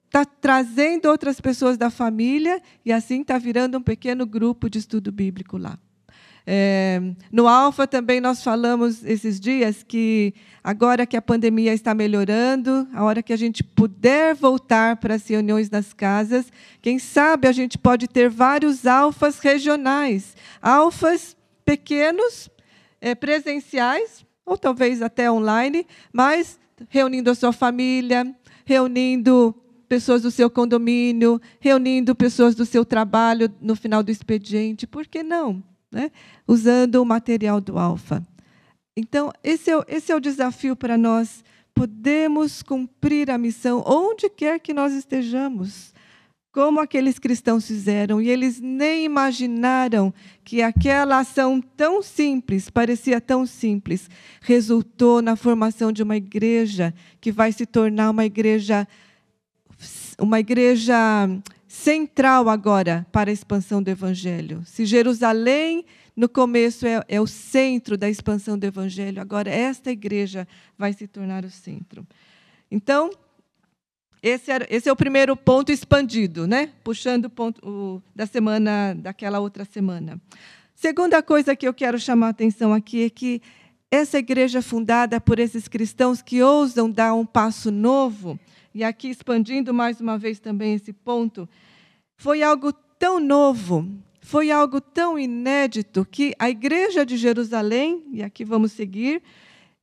está 0.07 0.25
trazendo 0.25 1.07
outras 1.07 1.41
pessoas 1.41 1.77
da 1.77 1.91
família 1.91 2.61
e 2.85 2.93
assim 2.93 3.21
está 3.21 3.37
virando 3.39 3.79
um 3.79 3.83
pequeno 3.83 4.25
grupo 4.27 4.71
de 4.71 4.79
estudo 4.79 5.13
bíblico 5.13 5.59
lá. 5.59 5.79
É, 6.49 7.03
no 7.33 7.49
Alfa 7.49 7.89
também 7.89 8.21
nós 8.21 8.41
falamos 8.41 9.05
esses 9.05 9.41
dias 9.41 9.83
que 9.83 10.33
agora 10.63 11.05
que 11.05 11.17
a 11.17 11.23
pandemia 11.23 11.75
está 11.75 11.93
melhorando, 11.93 12.87
a 12.95 13.03
hora 13.03 13.21
que 13.21 13.33
a 13.33 13.37
gente 13.37 13.65
puder 13.65 14.33
voltar 14.33 14.97
para 14.97 15.15
as 15.15 15.27
reuniões 15.27 15.69
nas 15.69 15.93
casas, 15.93 16.47
quem 16.81 17.01
sabe 17.01 17.49
a 17.49 17.53
gente 17.53 17.77
pode 17.77 18.07
ter 18.07 18.31
vários 18.31 18.87
alfas 18.87 19.41
regionais, 19.41 20.37
alfas 20.63 21.37
pequenos, 21.67 22.49
é, 23.01 23.15
presenciais, 23.15 24.25
ou 24.47 24.57
talvez 24.57 25.03
até 25.03 25.31
online, 25.31 25.85
mas 26.13 26.59
reunindo 26.89 27.31
a 27.31 27.35
sua 27.35 27.53
família, 27.53 28.35
reunindo 28.65 29.55
pessoas 29.89 30.23
do 30.23 30.31
seu 30.31 30.49
condomínio, 30.49 31.41
reunindo 31.59 32.15
pessoas 32.15 32.55
do 32.55 32.65
seu 32.65 32.85
trabalho 32.85 33.53
no 33.61 33.75
final 33.75 34.03
do 34.03 34.11
expediente, 34.11 34.87
por 34.87 35.07
que 35.07 35.23
não? 35.23 35.63
Né? 35.91 36.11
Usando 36.47 36.97
o 36.97 37.05
material 37.05 37.61
do 37.61 37.79
Alfa. 37.79 38.25
Então, 38.97 39.33
esse 39.43 39.71
é, 39.71 39.85
esse 39.89 40.13
é 40.13 40.17
o 40.17 40.21
desafio 40.21 40.77
para 40.77 40.97
nós. 40.97 41.45
Podemos 41.75 42.63
cumprir 42.63 43.31
a 43.31 43.37
missão 43.37 43.83
onde 43.87 44.31
quer 44.31 44.59
que 44.59 44.73
nós 44.73 44.93
estejamos, 44.95 45.93
como 46.57 46.81
aqueles 46.81 47.19
cristãos 47.19 47.67
fizeram, 47.67 48.19
e 48.19 48.31
eles 48.31 48.59
nem 48.63 49.05
imaginaram 49.05 50.11
que 50.43 50.63
aquela 50.63 51.19
ação 51.19 51.61
tão 51.61 52.01
simples, 52.03 52.71
parecia 52.71 53.21
tão 53.21 53.45
simples, 53.45 54.09
resultou 54.41 55.21
na 55.21 55.37
formação 55.37 55.93
de 55.93 56.03
uma 56.03 56.17
igreja 56.17 56.95
que 57.21 57.31
vai 57.31 57.53
se 57.53 57.67
tornar 57.67 58.09
uma 58.09 58.25
igreja 58.25 58.89
uma 60.19 60.41
igreja 60.41 60.97
central 61.69 62.49
agora 62.49 63.07
para 63.13 63.29
a 63.29 63.35
expansão 63.35 63.83
do 63.83 63.91
Evangelho. 63.91 64.63
Se 64.65 64.87
Jerusalém, 64.87 65.85
no 66.17 66.27
começo, 66.27 66.87
é, 66.87 67.05
é, 67.07 67.21
o 67.21 67.27
centro 67.27 67.99
da 67.99 68.09
expansão 68.09 68.59
do 68.59 68.65
Evangelho, 68.65 69.21
agora 69.21 69.51
esta 69.51 69.91
igreja 69.91 70.49
vai 70.79 70.95
se 70.95 71.07
tornar 71.07 71.45
o 71.45 71.51
centro. 71.51 72.07
Então, 72.71 73.11
esse, 74.29 74.51
era, 74.51 74.67
esse 74.69 74.89
é 74.89 74.93
o 74.93 74.97
primeiro 74.97 75.37
ponto 75.37 75.71
expandido, 75.71 76.49
né? 76.49 76.71
puxando 76.83 77.27
o 77.27 77.31
ponto 77.31 77.65
o, 77.65 78.03
da 78.15 78.27
semana, 78.27 78.93
daquela 78.95 79.39
outra 79.39 79.65
semana. 79.65 80.21
Segunda 80.75 81.23
coisa 81.23 81.55
que 81.55 81.67
eu 81.67 81.73
quero 81.73 81.97
chamar 81.99 82.27
a 82.27 82.31
atenção 82.31 82.75
aqui 82.75 83.05
é 83.05 83.11
que 83.11 83.41
essa 83.89 84.19
igreja 84.19 84.61
fundada 84.61 85.21
por 85.21 85.39
esses 85.39 85.69
cristãos 85.69 86.21
que 86.23 86.43
ousam 86.43 86.91
dar 86.91 87.15
um 87.15 87.25
passo 87.25 87.71
novo, 87.71 88.39
e 88.75 88.83
aqui 88.83 89.09
expandindo 89.09 89.73
mais 89.73 90.01
uma 90.01 90.19
vez 90.19 90.41
também 90.41 90.75
esse 90.75 90.93
ponto, 90.93 91.49
foi 92.17 92.43
algo 92.43 92.73
tão 92.99 93.21
novo, 93.21 93.89
foi 94.21 94.51
algo 94.51 94.81
tão 94.81 95.17
inédito 95.17 96.05
que 96.05 96.35
a 96.37 96.51
igreja 96.51 97.07
de 97.07 97.17
Jerusalém, 97.17 98.05
e 98.13 98.25
aqui 98.25 98.45
vamos 98.45 98.73
seguir, 98.73 99.23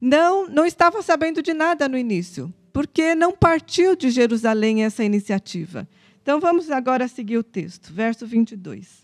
não, 0.01 0.49
não 0.49 0.65
estava 0.65 1.01
sabendo 1.01 1.41
de 1.41 1.53
nada 1.53 1.87
no 1.87 1.97
início, 1.97 2.53
porque 2.73 3.13
não 3.13 3.31
partiu 3.31 3.95
de 3.95 4.09
Jerusalém 4.09 4.83
essa 4.83 5.03
iniciativa. 5.03 5.87
Então 6.23 6.39
vamos 6.39 6.71
agora 6.71 7.07
seguir 7.07 7.37
o 7.37 7.43
texto, 7.43 7.93
verso 7.93 8.25
22. 8.25 9.03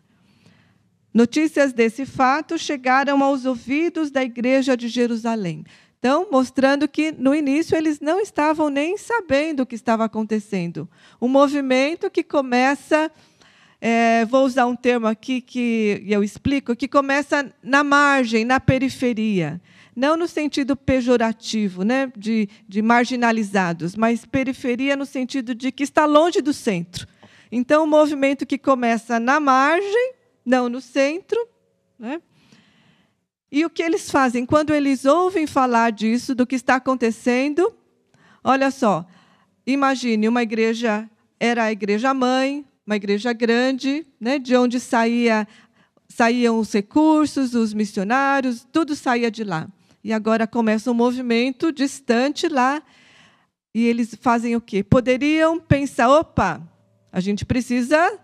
Notícias 1.13 1.71
desse 1.71 2.05
fato 2.05 2.57
chegaram 2.57 3.23
aos 3.23 3.45
ouvidos 3.45 4.09
da 4.09 4.23
igreja 4.23 4.75
de 4.75 4.87
Jerusalém. 4.87 5.63
Então, 5.99 6.27
mostrando 6.31 6.87
que 6.87 7.11
no 7.11 7.35
início 7.35 7.75
eles 7.75 7.99
não 7.99 8.21
estavam 8.21 8.69
nem 8.69 8.97
sabendo 8.97 9.63
o 9.63 9.65
que 9.65 9.75
estava 9.75 10.05
acontecendo. 10.05 10.87
Um 11.21 11.27
movimento 11.27 12.09
que 12.09 12.23
começa, 12.23 13.11
é, 13.81 14.23
vou 14.25 14.45
usar 14.45 14.65
um 14.65 14.77
termo 14.77 15.07
aqui 15.07 15.41
que 15.41 16.01
eu 16.07 16.23
explico, 16.23 16.75
que 16.75 16.87
começa 16.87 17.53
na 17.61 17.83
margem, 17.83 18.45
na 18.45 18.61
periferia. 18.61 19.59
Não 19.95 20.15
no 20.15 20.27
sentido 20.27 20.75
pejorativo, 20.75 21.83
né, 21.83 22.11
de, 22.15 22.47
de 22.67 22.81
marginalizados, 22.81 23.95
mas 23.95 24.25
periferia 24.25 24.95
no 24.95 25.05
sentido 25.05 25.53
de 25.53 25.71
que 25.71 25.83
está 25.83 26.05
longe 26.05 26.41
do 26.41 26.53
centro. 26.53 27.07
Então, 27.51 27.83
um 27.83 27.87
movimento 27.87 28.45
que 28.45 28.57
começa 28.57 29.19
na 29.19 29.39
margem, 29.39 30.13
não 30.45 30.69
no 30.69 30.79
centro, 30.79 31.39
né, 31.97 32.21
e 33.51 33.65
o 33.65 33.69
que 33.69 33.81
eles 33.81 34.11
fazem? 34.11 34.45
Quando 34.45 34.73
eles 34.73 35.05
ouvem 35.05 35.47
falar 35.47 35.91
disso, 35.91 36.35
do 36.35 36.45
que 36.45 36.55
está 36.55 36.75
acontecendo, 36.75 37.73
olha 38.43 38.69
só, 38.69 39.05
imagine 39.65 40.27
uma 40.27 40.43
igreja, 40.43 41.09
era 41.39 41.63
a 41.63 41.71
igreja 41.71 42.13
mãe, 42.13 42.63
uma 42.85 42.95
igreja 42.95 43.33
grande, 43.33 44.05
né, 44.19 44.37
de 44.37 44.55
onde 44.55 44.79
saía, 44.79 45.47
saíam 46.07 46.59
os 46.59 46.71
recursos, 46.71 47.55
os 47.55 47.73
missionários, 47.73 48.67
tudo 48.71 48.95
saía 48.95 49.31
de 49.31 49.43
lá. 49.43 49.67
E 50.03 50.13
agora 50.13 50.47
começa 50.47 50.89
um 50.89 50.93
movimento 50.93 51.71
distante 51.71 52.47
lá, 52.47 52.81
e 53.73 53.85
eles 53.85 54.15
fazem 54.19 54.55
o 54.55 54.61
quê? 54.61 54.83
Poderiam 54.83 55.59
pensar: 55.59 56.09
opa, 56.09 56.61
a 57.11 57.19
gente 57.19 57.45
precisa 57.45 58.19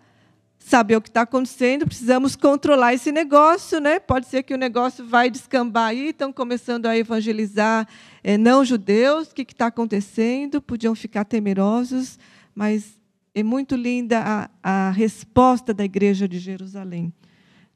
saber 0.58 0.96
o 0.96 1.02
que 1.02 1.10
está 1.10 1.22
acontecendo, 1.22 1.86
precisamos 1.86 2.36
controlar 2.36 2.96
esse 2.96 3.12
negócio, 3.12 3.80
né? 3.80 4.00
Pode 4.00 4.26
ser 4.26 4.42
que 4.42 4.54
o 4.54 4.58
negócio 4.58 5.06
vai 5.06 5.30
descambar 5.30 5.90
aí, 5.90 6.10
estão 6.10 6.34
começando 6.34 6.88
a 6.88 6.98
evangelizar 6.98 7.88
é, 8.24 8.36
não 8.36 8.66
judeus, 8.66 9.30
o 9.30 9.36
que 9.36 9.44
está 9.44 9.68
acontecendo? 9.68 10.60
Podiam 10.60 10.96
ficar 10.96 11.24
temerosos, 11.24 12.18
mas 12.56 13.00
é 13.36 13.44
muito 13.44 13.76
linda 13.76 14.50
a, 14.64 14.88
a 14.88 14.92
resposta 14.92 15.72
da 15.72 15.86
igreja 15.86 16.28
de 16.28 16.40
Jerusalém. 16.40 17.14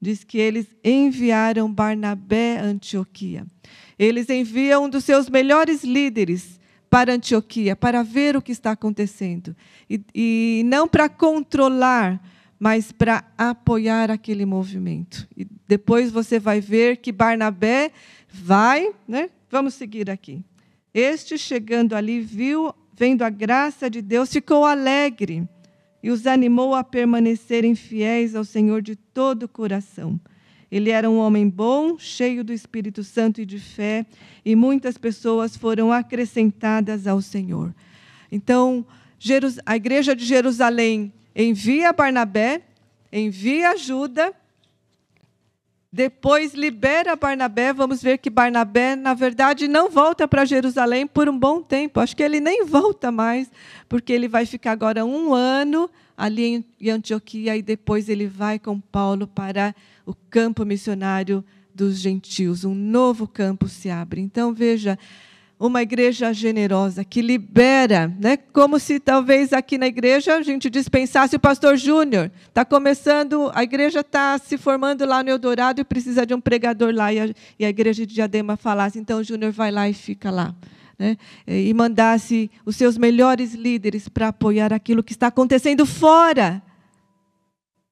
Diz 0.01 0.23
que 0.23 0.39
eles 0.39 0.65
enviaram 0.83 1.71
Barnabé 1.71 2.57
a 2.57 2.63
Antioquia. 2.63 3.45
Eles 3.99 4.29
enviam 4.29 4.85
um 4.85 4.89
dos 4.89 5.03
seus 5.03 5.29
melhores 5.29 5.83
líderes 5.83 6.57
para 6.89 7.13
Antioquia, 7.13 7.75
para 7.75 8.01
ver 8.01 8.37
o 8.37 8.41
que 8.41 8.53
está 8.53 8.71
acontecendo. 8.71 9.55
E, 9.89 10.01
e 10.15 10.63
não 10.65 10.87
para 10.87 11.09
controlar, 11.09 12.19
mas 12.57 12.91
para 12.91 13.23
apoiar 13.37 14.09
aquele 14.09 14.45
movimento. 14.45 15.27
E 15.35 15.45
depois 15.67 16.11
você 16.11 16.39
vai 16.39 16.61
ver 16.61 16.97
que 16.97 17.11
Barnabé 17.11 17.91
vai, 18.27 18.91
né? 19.07 19.29
Vamos 19.51 19.73
seguir 19.73 20.09
aqui. 20.09 20.43
Este 20.93 21.37
chegando 21.37 21.95
ali 21.95 22.21
viu, 22.21 22.73
vendo 22.93 23.23
a 23.23 23.29
graça 23.29 23.89
de 23.89 24.01
Deus, 24.01 24.31
ficou 24.31 24.65
alegre 24.65 25.47
e 26.01 26.09
os 26.09 26.25
animou 26.25 26.73
a 26.73 26.83
permanecerem 26.83 27.75
fiéis 27.75 28.35
ao 28.35 28.43
Senhor 28.43 28.81
de 28.81 28.95
todo 28.95 29.43
o 29.43 29.49
coração. 29.49 30.19
Ele 30.71 30.91
era 30.91 31.09
um 31.09 31.17
homem 31.17 31.49
bom, 31.49 31.97
cheio 31.97 32.43
do 32.43 32.53
Espírito 32.53 33.03
Santo 33.03 33.41
e 33.41 33.45
de 33.45 33.59
fé, 33.59 34.05
e 34.45 34.55
muitas 34.55 34.97
pessoas 34.97 35.57
foram 35.57 35.91
acrescentadas 35.91 37.07
ao 37.07 37.21
Senhor. 37.21 37.73
Então, 38.31 38.85
a 39.65 39.75
igreja 39.75 40.15
de 40.15 40.23
Jerusalém 40.25 41.11
envia 41.35 41.91
Barnabé, 41.91 42.61
envia 43.11 43.71
ajuda, 43.71 44.33
depois 45.91 46.53
libera 46.53 47.15
Barnabé. 47.15 47.73
Vamos 47.73 48.01
ver 48.01 48.19
que 48.19 48.29
Barnabé, 48.29 48.95
na 48.95 49.15
verdade, 49.15 49.67
não 49.67 49.89
volta 49.89 50.27
para 50.27 50.45
Jerusalém 50.45 51.07
por 51.07 51.27
um 51.27 51.37
bom 51.37 51.61
tempo. 51.61 51.99
Acho 51.99 52.15
que 52.15 52.21
ele 52.21 52.39
nem 52.39 52.63
volta 52.63 53.11
mais, 53.11 53.49
porque 53.87 54.13
ele 54.13 54.27
vai 54.27 54.45
ficar 54.45 54.71
agora 54.71 55.03
um 55.03 55.33
ano 55.33 55.89
ali 56.15 56.63
em 56.79 56.89
Antioquia 56.89 57.57
e 57.57 57.61
depois 57.61 58.07
ele 58.07 58.27
vai 58.27 58.59
com 58.59 58.79
Paulo 58.79 59.25
para 59.25 59.73
o 60.09 60.15
campo 60.27 60.65
missionário 60.65 61.45
dos 61.73 61.99
gentios. 61.99 62.63
Um 62.65 62.73
novo 62.73 63.27
campo 63.27 63.67
se 63.67 63.91
abre. 63.91 64.19
Então, 64.19 64.51
veja, 64.51 64.97
uma 65.59 65.83
igreja 65.83 66.33
generosa 66.33 67.03
que 67.03 67.21
libera, 67.21 68.11
né? 68.19 68.37
Como 68.37 68.79
se 68.79 68.99
talvez 68.99 69.53
aqui 69.53 69.77
na 69.77 69.85
igreja 69.85 70.35
a 70.35 70.41
gente 70.41 70.67
dispensasse 70.67 71.35
o 71.35 71.39
pastor 71.39 71.77
Júnior. 71.77 72.31
Está 72.47 72.65
começando, 72.65 73.51
a 73.53 73.61
igreja 73.61 73.99
está 73.99 74.35
se 74.39 74.57
formando 74.57 75.05
lá 75.05 75.21
no 75.21 75.29
Eldorado 75.29 75.79
e 75.79 75.83
precisa 75.83 76.25
de 76.25 76.33
um 76.33 76.41
pregador 76.41 76.91
lá. 76.91 77.13
E 77.13 77.19
a, 77.19 77.29
e 77.59 77.65
a 77.65 77.69
igreja 77.69 78.03
de 78.07 78.15
Diadema 78.15 78.57
falasse, 78.57 78.97
então 78.97 79.23
Júnior 79.23 79.51
vai 79.51 79.69
lá 79.69 79.87
e 79.87 79.93
fica 79.93 80.31
lá. 80.31 80.55
Né? 80.97 81.17
E 81.45 81.71
mandasse 81.71 82.49
os 82.65 82.75
seus 82.75 82.97
melhores 82.97 83.53
líderes 83.53 84.09
para 84.09 84.29
apoiar 84.29 84.73
aquilo 84.73 85.03
que 85.03 85.13
está 85.13 85.27
acontecendo 85.27 85.85
fora 85.85 86.63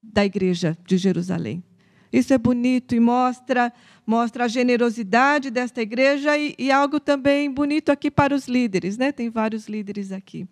da 0.01 0.25
igreja 0.25 0.75
de 0.83 0.97
Jerusalém. 0.97 1.63
Isso 2.11 2.33
é 2.33 2.37
bonito 2.37 2.95
e 2.95 2.99
mostra 2.99 3.71
mostra 4.07 4.45
a 4.45 4.47
generosidade 4.47 5.51
desta 5.51 5.81
igreja 5.81 6.37
e, 6.37 6.55
e, 6.57 6.71
algo 6.71 6.97
também 6.97 7.51
bonito 7.51 7.91
aqui 7.91 8.09
para 8.09 8.33
os 8.33 8.47
líderes, 8.47 8.97
né? 8.97 9.11
Tem 9.11 9.29
vários 9.29 9.67
líderes 9.67 10.13
aqui. 10.13 10.47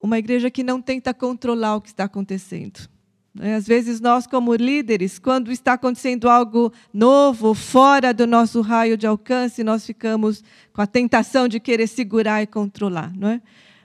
Uma 0.00 0.16
igreja 0.16 0.48
que 0.48 0.62
não 0.62 0.80
tenta 0.80 1.12
controlar 1.12 1.74
o 1.74 1.80
que 1.80 1.88
está 1.88 2.04
acontecendo. 2.04 2.88
Né? 3.34 3.56
Às 3.56 3.66
vezes 3.66 4.00
nós, 4.00 4.28
como 4.28 4.54
líderes, 4.54 5.18
quando 5.18 5.50
está 5.50 5.72
acontecendo 5.72 6.28
algo 6.28 6.72
novo, 6.94 7.52
fora 7.52 8.14
do 8.14 8.28
nosso 8.28 8.60
raio 8.60 8.96
de 8.96 9.08
alcance, 9.08 9.64
nós 9.64 9.84
ficamos 9.84 10.44
com 10.72 10.80
a 10.80 10.86
tentação 10.86 11.48
de 11.48 11.58
querer 11.58 11.88
segurar 11.88 12.42
e 12.42 12.46
controlar, 12.46 13.12
não 13.16 13.28
é? 13.28 13.42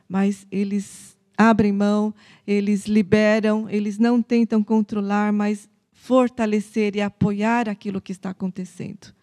Mas 0.07 0.45
eles 0.51 1.17
abrem 1.35 1.71
mão, 1.71 2.13
eles 2.45 2.85
liberam, 2.85 3.67
eles 3.67 3.97
não 3.97 4.21
tentam 4.21 4.63
controlar, 4.63 5.33
mas 5.33 5.67
fortalecer 6.03 6.97
e 6.97 7.01
apoiar 7.01 7.69
aquilo 7.69 8.01
que 8.01 8.11
está 8.11 8.31
acontecendo. 8.31 9.13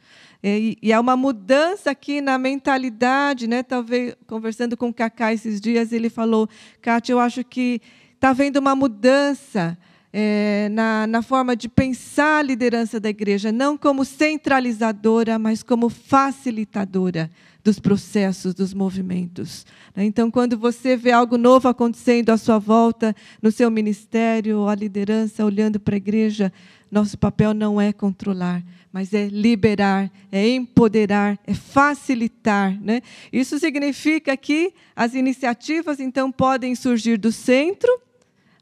É, 0.43 0.59
e, 0.59 0.79
e 0.81 0.95
há 0.95 0.99
uma 0.99 1.15
mudança 1.15 1.91
aqui 1.91 2.23
na 2.23 2.39
mentalidade, 2.39 3.47
né? 3.47 3.63
Talvez 3.63 4.17
conversando 4.27 4.79
com 4.79 4.89
o 4.89 4.95
Cacá 4.95 5.31
esses 5.31 5.61
dias, 5.61 5.93
ele 5.93 6.09
falou, 6.09 6.49
Kátia, 6.81 7.13
eu 7.13 7.21
acho 7.21 7.45
que 7.45 7.83
está 8.15 8.31
havendo 8.31 8.59
uma 8.59 8.75
mudança 8.75 9.77
é, 10.13 10.69
na, 10.71 11.07
na 11.07 11.23
forma 11.23 11.55
de 11.55 11.69
pensar 11.69 12.39
a 12.39 12.43
liderança 12.43 12.99
da 12.99 13.09
igreja, 13.09 13.53
não 13.53 13.79
como 13.79 14.05
centralizadora, 14.05 15.39
mas 15.39 15.63
como 15.63 15.89
facilitadora 15.89 17.31
dos 17.63 17.79
processos, 17.79 18.55
dos 18.55 18.73
movimentos. 18.75 19.67
Né? 19.95 20.05
Então, 20.05 20.31
quando 20.31 20.59
você 20.59 20.97
vê 20.97 21.13
algo 21.13 21.37
novo 21.37 21.69
acontecendo 21.69 22.31
à 22.31 22.37
sua 22.37 22.59
volta, 22.59 23.15
no 23.41 23.53
seu 23.53 23.71
ministério, 23.71 24.67
a 24.67 24.75
liderança 24.75 25.45
olhando 25.45 25.79
para 25.79 25.95
a 25.95 25.99
igreja, 25.99 26.53
nosso 26.91 27.17
papel 27.17 27.55
não 27.55 27.81
é 27.81 27.93
controlar, 27.93 28.65
mas 28.93 29.15
é 29.15 29.29
liberar, 29.29 30.11
é 30.33 30.49
empoderar, 30.49 31.39
é 31.47 31.55
facilitar. 31.55 32.77
Né? 32.83 33.03
Isso 33.33 33.59
significa 33.59 34.37
que 34.37 34.73
as 34.97 35.15
iniciativas, 35.15 36.01
então, 36.01 36.33
podem 36.33 36.75
surgir 36.75 37.17
do 37.17 37.31
centro, 37.31 37.91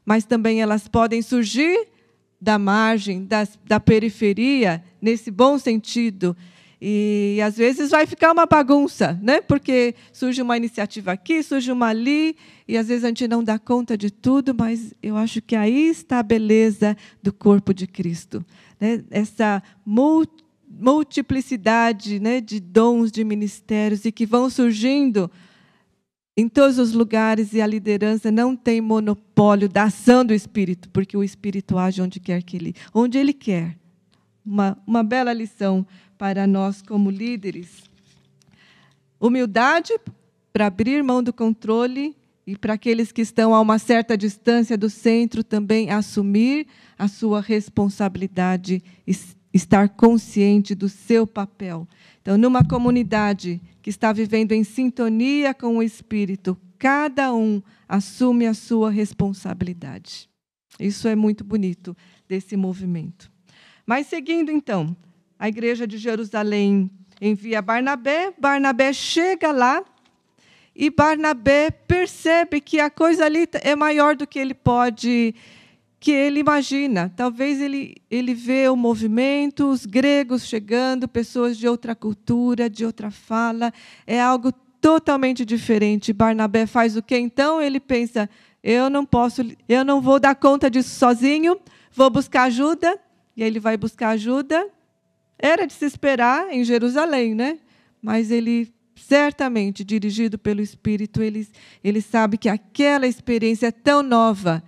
mas 0.09 0.25
também 0.25 0.59
elas 0.59 0.87
podem 0.87 1.21
surgir 1.21 1.87
da 2.41 2.57
margem, 2.57 3.25
da, 3.25 3.47
da 3.63 3.79
periferia, 3.79 4.83
nesse 4.99 5.29
bom 5.29 5.59
sentido. 5.59 6.35
E 6.81 7.39
às 7.45 7.55
vezes 7.55 7.91
vai 7.91 8.07
ficar 8.07 8.31
uma 8.31 8.47
bagunça, 8.47 9.19
né? 9.21 9.39
Porque 9.39 9.93
surge 10.11 10.41
uma 10.41 10.57
iniciativa 10.57 11.11
aqui, 11.11 11.43
surge 11.43 11.71
uma 11.71 11.89
ali, 11.89 12.35
e 12.67 12.75
às 12.75 12.87
vezes 12.87 13.03
a 13.03 13.09
gente 13.09 13.27
não 13.27 13.43
dá 13.43 13.59
conta 13.59 13.95
de 13.95 14.09
tudo, 14.09 14.55
mas 14.57 14.95
eu 15.03 15.15
acho 15.15 15.43
que 15.43 15.55
aí 15.55 15.89
está 15.89 16.17
a 16.17 16.23
beleza 16.23 16.97
do 17.21 17.31
corpo 17.31 17.71
de 17.71 17.85
Cristo. 17.85 18.43
Né? 18.79 19.03
Essa 19.11 19.61
multiplicidade 20.67 22.19
né, 22.19 22.41
de 22.41 22.59
dons, 22.59 23.11
de 23.11 23.23
ministérios, 23.23 24.05
e 24.05 24.11
que 24.11 24.25
vão 24.25 24.49
surgindo 24.49 25.29
em 26.35 26.47
todos 26.47 26.79
os 26.79 26.93
lugares, 26.93 27.53
e 27.53 27.61
a 27.61 27.67
liderança 27.67 28.31
não 28.31 28.55
tem 28.55 28.79
monopólio 28.79 29.67
da 29.67 29.83
ação 29.83 30.23
do 30.23 30.33
Espírito, 30.33 30.89
porque 30.89 31.17
o 31.17 31.23
Espírito 31.23 31.77
age 31.77 32.01
onde 32.01 32.19
quer 32.19 32.41
que 32.43 32.55
ele, 32.55 32.75
onde 32.93 33.17
ele 33.17 33.33
quer. 33.33 33.77
Uma, 34.45 34.77
uma 34.87 35.03
bela 35.03 35.33
lição 35.33 35.85
para 36.17 36.47
nós 36.47 36.81
como 36.81 37.11
líderes. 37.11 37.83
Humildade 39.19 39.93
para 40.51 40.67
abrir 40.67 41.03
mão 41.03 41.21
do 41.21 41.33
controle 41.33 42.15
e 42.47 42.57
para 42.57 42.73
aqueles 42.73 43.11
que 43.11 43.21
estão 43.21 43.53
a 43.53 43.61
uma 43.61 43.77
certa 43.77 44.17
distância 44.17 44.77
do 44.77 44.89
centro 44.89 45.43
também 45.43 45.91
assumir 45.91 46.65
a 46.97 47.07
sua 47.07 47.41
responsabilidade, 47.41 48.81
estar 49.53 49.89
consciente 49.89 50.75
do 50.75 50.87
seu 50.87 51.25
papel. 51.25 51.87
Então, 52.21 52.37
numa 52.37 52.63
comunidade 52.63 53.61
que 53.81 53.89
está 53.89 54.13
vivendo 54.13 54.51
em 54.51 54.63
sintonia 54.63 55.53
com 55.53 55.77
o 55.77 55.83
Espírito, 55.83 56.57
cada 56.77 57.33
um 57.33 57.61
assume 57.87 58.45
a 58.45 58.53
sua 58.53 58.89
responsabilidade. 58.89 60.29
Isso 60.79 61.07
é 61.07 61.15
muito 61.15 61.43
bonito 61.43 61.95
desse 62.27 62.55
movimento. 62.55 63.31
Mas 63.85 64.07
seguindo 64.07 64.51
então, 64.51 64.95
a 65.37 65.49
igreja 65.49 65.87
de 65.87 65.97
Jerusalém 65.97 66.91
envia 67.19 67.61
Barnabé, 67.61 68.31
Barnabé 68.37 68.93
chega 68.93 69.51
lá 69.51 69.83
e 70.75 70.89
Barnabé 70.89 71.71
percebe 71.71 72.61
que 72.61 72.79
a 72.79 72.89
coisa 72.89 73.25
ali 73.25 73.47
é 73.61 73.75
maior 73.75 74.15
do 74.15 74.27
que 74.27 74.39
ele 74.39 74.53
pode, 74.53 75.35
que 75.99 76.11
ele 76.11 76.39
imagina. 76.39 77.11
Talvez 77.15 77.59
ele, 77.59 77.95
ele 78.09 78.33
vê 78.33 78.69
o 78.69 78.75
movimento, 78.75 79.69
os 79.69 79.85
gregos 79.85 80.45
chegando, 80.45 81.07
pessoas 81.07 81.57
de 81.57 81.67
outra 81.67 81.93
cultura, 81.95 82.69
de 82.69 82.85
outra 82.85 83.11
fala, 83.11 83.73
é 84.07 84.21
algo 84.21 84.51
totalmente 84.79 85.43
diferente. 85.43 86.13
Barnabé 86.13 86.65
faz 86.65 86.95
o 86.95 87.03
que 87.03 87.17
então? 87.17 87.61
Ele 87.61 87.79
pensa: 87.79 88.29
eu 88.63 88.89
não 88.89 89.05
posso, 89.05 89.41
eu 89.67 89.83
não 89.83 90.01
vou 90.01 90.19
dar 90.19 90.35
conta 90.35 90.69
disso 90.69 90.97
sozinho, 90.97 91.59
vou 91.91 92.09
buscar 92.09 92.43
ajuda. 92.43 92.99
E 93.35 93.43
ele 93.43 93.59
vai 93.59 93.77
buscar 93.77 94.09
ajuda 94.09 94.69
era 95.39 95.65
de 95.65 95.71
se 95.71 95.85
esperar 95.85 96.51
em 96.51 96.63
Jerusalém, 96.65 97.33
né? 97.33 97.57
Mas 98.01 98.29
ele 98.29 98.71
certamente 98.93 99.85
dirigido 99.85 100.37
pelo 100.37 100.59
Espírito, 100.59 101.23
ele, 101.23 101.47
ele 101.81 102.01
sabe 102.01 102.37
que 102.37 102.49
aquela 102.49 103.07
experiência 103.07 103.67
é 103.67 103.71
tão 103.71 104.03
nova 104.03 104.61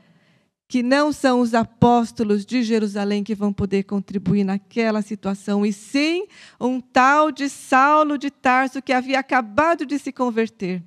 que 0.72 0.82
não 0.82 1.12
são 1.12 1.42
os 1.42 1.54
apóstolos 1.54 2.46
de 2.46 2.64
Jerusalém 2.64 3.26
que 3.26 3.36
vão 3.36 3.52
poder 3.52 3.84
contribuir 3.84 4.46
naquela 4.46 5.02
situação, 5.02 5.66
e 5.66 5.74
sim 5.74 6.26
um 6.58 6.80
tal 6.80 7.30
de 7.30 7.50
Saulo 7.50 8.18
de 8.18 8.32
Tarso 8.32 8.82
que 8.82 8.94
havia 8.94 9.20
acabado 9.20 9.86
de 9.86 10.00
se 10.00 10.14
converter. 10.14 10.82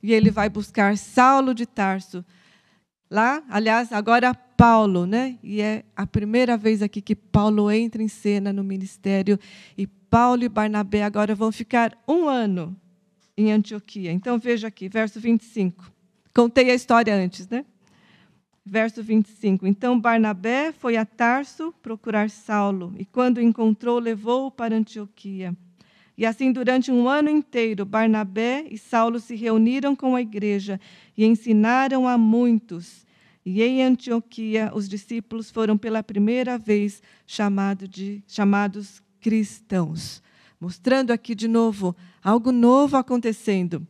E 0.00 0.12
ele 0.12 0.30
vai 0.30 0.48
buscar 0.48 0.96
Saulo 0.96 1.52
de 1.52 1.66
Tarso. 1.66 2.24
Lá, 3.10 3.42
aliás, 3.48 3.92
agora 3.92 4.32
Paulo, 4.32 5.04
né? 5.04 5.36
E 5.42 5.60
é 5.60 5.84
a 5.96 6.06
primeira 6.06 6.56
vez 6.56 6.80
aqui 6.80 7.02
que 7.02 7.16
Paulo 7.16 7.68
entra 7.72 8.00
em 8.00 8.08
cena 8.08 8.52
no 8.52 8.62
ministério. 8.62 9.36
E 9.76 9.84
Paulo 9.84 10.44
e 10.44 10.48
Barnabé 10.48 11.02
agora 11.02 11.34
vão 11.34 11.50
ficar 11.50 11.98
um 12.06 12.28
ano 12.28 12.76
em 13.36 13.50
Antioquia. 13.50 14.12
Então 14.12 14.38
veja 14.38 14.68
aqui, 14.68 14.88
verso 14.88 15.18
25. 15.18 15.92
Contei 16.32 16.70
a 16.70 16.74
história 16.74 17.12
antes, 17.12 17.48
né? 17.48 17.64
Verso 18.64 19.02
25. 19.02 19.66
Então 19.66 19.98
Barnabé 19.98 20.72
foi 20.72 20.96
a 20.96 21.04
Tarso 21.04 21.74
procurar 21.82 22.30
Saulo, 22.30 22.94
e 22.98 23.04
quando 23.04 23.38
o 23.38 23.42
encontrou, 23.42 23.98
levou-o 23.98 24.50
para 24.50 24.74
Antioquia. 24.74 25.54
E 26.16 26.24
assim, 26.24 26.52
durante 26.52 26.92
um 26.92 27.08
ano 27.08 27.28
inteiro, 27.28 27.84
Barnabé 27.84 28.66
e 28.70 28.78
Saulo 28.78 29.18
se 29.18 29.34
reuniram 29.34 29.96
com 29.96 30.14
a 30.14 30.22
igreja 30.22 30.80
e 31.16 31.24
ensinaram 31.24 32.06
a 32.06 32.16
muitos 32.16 33.04
e 33.44 33.62
em 33.62 33.82
Antioquia, 33.82 34.72
os 34.74 34.88
discípulos 34.88 35.50
foram 35.50 35.76
pela 35.76 36.02
primeira 36.02 36.56
vez 36.56 37.02
chamado 37.26 37.86
de, 37.86 38.22
chamados 38.26 39.02
cristãos. 39.20 40.22
Mostrando 40.58 41.10
aqui 41.10 41.34
de 41.34 41.46
novo 41.46 41.94
algo 42.22 42.50
novo 42.50 42.96
acontecendo. 42.96 43.86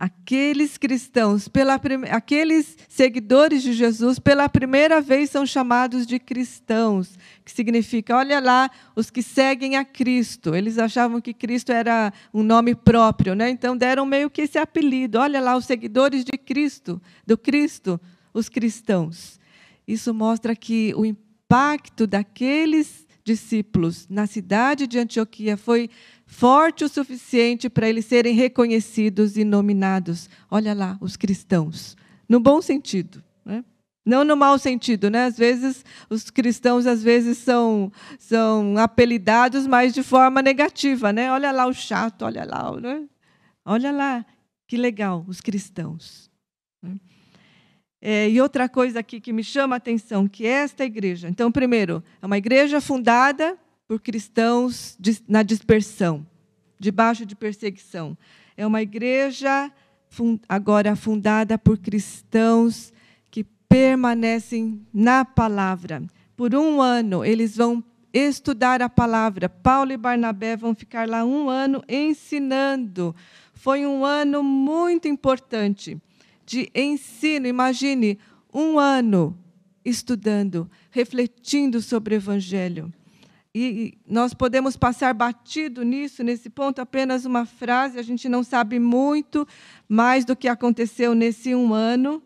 Aqueles 0.00 0.78
cristãos, 0.78 1.46
pela, 1.46 1.78
aqueles 2.10 2.74
seguidores 2.88 3.62
de 3.62 3.74
Jesus, 3.74 4.18
pela 4.18 4.48
primeira 4.48 4.98
vez 4.98 5.28
são 5.28 5.44
chamados 5.44 6.06
de 6.06 6.18
cristãos, 6.18 7.18
que 7.44 7.52
significa, 7.52 8.16
olha 8.16 8.40
lá, 8.40 8.70
os 8.96 9.10
que 9.10 9.22
seguem 9.22 9.76
a 9.76 9.84
Cristo. 9.84 10.54
Eles 10.54 10.78
achavam 10.78 11.20
que 11.20 11.34
Cristo 11.34 11.70
era 11.70 12.14
um 12.32 12.42
nome 12.42 12.74
próprio, 12.74 13.34
né? 13.34 13.50
então 13.50 13.76
deram 13.76 14.06
meio 14.06 14.30
que 14.30 14.40
esse 14.40 14.56
apelido. 14.56 15.18
Olha 15.18 15.38
lá, 15.38 15.54
os 15.54 15.66
seguidores 15.66 16.24
de 16.24 16.38
Cristo, 16.38 16.98
do 17.26 17.36
Cristo, 17.36 18.00
os 18.32 18.48
cristãos. 18.48 19.38
Isso 19.86 20.14
mostra 20.14 20.56
que 20.56 20.94
o 20.96 21.04
impacto 21.04 22.06
daqueles 22.06 23.06
discípulos 23.22 24.06
na 24.08 24.26
cidade 24.26 24.86
de 24.86 24.98
Antioquia 24.98 25.58
foi 25.58 25.90
forte 26.30 26.84
o 26.84 26.88
suficiente 26.88 27.68
para 27.68 27.88
eles 27.88 28.04
serem 28.04 28.34
reconhecidos 28.34 29.36
e 29.36 29.44
nominados. 29.44 30.30
Olha 30.48 30.72
lá, 30.72 30.96
os 31.00 31.16
cristãos, 31.16 31.96
no 32.28 32.38
bom 32.38 32.62
sentido. 32.62 33.22
Né? 33.44 33.64
Não 34.06 34.24
no 34.24 34.36
mau 34.36 34.56
sentido, 34.56 35.10
né? 35.10 35.24
Às 35.24 35.36
vezes 35.36 35.84
os 36.08 36.30
cristãos 36.30 36.86
às 36.86 37.02
vezes 37.02 37.36
são 37.38 37.92
são 38.18 38.78
apelidados, 38.78 39.66
mas 39.66 39.92
de 39.92 40.04
forma 40.04 40.40
negativa, 40.40 41.12
né? 41.12 41.32
Olha 41.32 41.50
lá 41.50 41.66
o 41.66 41.74
chato, 41.74 42.22
olha 42.22 42.44
lá, 42.44 42.72
né? 42.80 43.08
Olha 43.64 43.90
lá, 43.90 44.24
que 44.68 44.76
legal, 44.76 45.24
os 45.26 45.40
cristãos. 45.40 46.30
Né? 46.80 46.94
É, 48.00 48.30
e 48.30 48.40
outra 48.40 48.68
coisa 48.68 49.00
aqui 49.00 49.20
que 49.20 49.32
me 49.32 49.42
chama 49.42 49.76
a 49.76 49.78
atenção, 49.78 50.28
que 50.28 50.46
esta 50.46 50.84
igreja, 50.84 51.28
então, 51.28 51.52
primeiro, 51.52 52.02
é 52.22 52.26
uma 52.26 52.38
igreja 52.38 52.80
fundada 52.80 53.58
por 53.90 53.98
cristãos 53.98 54.96
na 55.26 55.42
dispersão, 55.42 56.24
debaixo 56.78 57.26
de 57.26 57.34
perseguição. 57.34 58.16
É 58.56 58.64
uma 58.64 58.80
igreja 58.80 59.68
agora 60.48 60.94
fundada 60.94 61.58
por 61.58 61.76
cristãos 61.76 62.92
que 63.32 63.42
permanecem 63.68 64.80
na 64.94 65.24
palavra. 65.24 66.04
Por 66.36 66.54
um 66.54 66.80
ano, 66.80 67.24
eles 67.24 67.56
vão 67.56 67.82
estudar 68.14 68.80
a 68.80 68.88
palavra. 68.88 69.48
Paulo 69.48 69.90
e 69.90 69.96
Barnabé 69.96 70.56
vão 70.56 70.72
ficar 70.72 71.08
lá 71.08 71.24
um 71.24 71.50
ano 71.50 71.82
ensinando. 71.88 73.12
Foi 73.54 73.84
um 73.84 74.04
ano 74.04 74.40
muito 74.40 75.08
importante 75.08 76.00
de 76.46 76.70
ensino. 76.76 77.48
Imagine 77.48 78.20
um 78.54 78.78
ano 78.78 79.36
estudando, 79.84 80.70
refletindo 80.92 81.82
sobre 81.82 82.14
o 82.14 82.18
Evangelho. 82.18 82.92
E 83.54 83.98
nós 84.06 84.32
podemos 84.32 84.76
passar 84.76 85.12
batido 85.12 85.82
nisso, 85.82 86.22
nesse 86.22 86.48
ponto, 86.48 86.80
apenas 86.80 87.24
uma 87.24 87.44
frase, 87.44 87.98
a 87.98 88.02
gente 88.02 88.28
não 88.28 88.44
sabe 88.44 88.78
muito 88.78 89.46
mais 89.88 90.24
do 90.24 90.36
que 90.36 90.46
aconteceu 90.46 91.14
nesse 91.14 91.54
um 91.54 91.74
ano, 91.74 92.22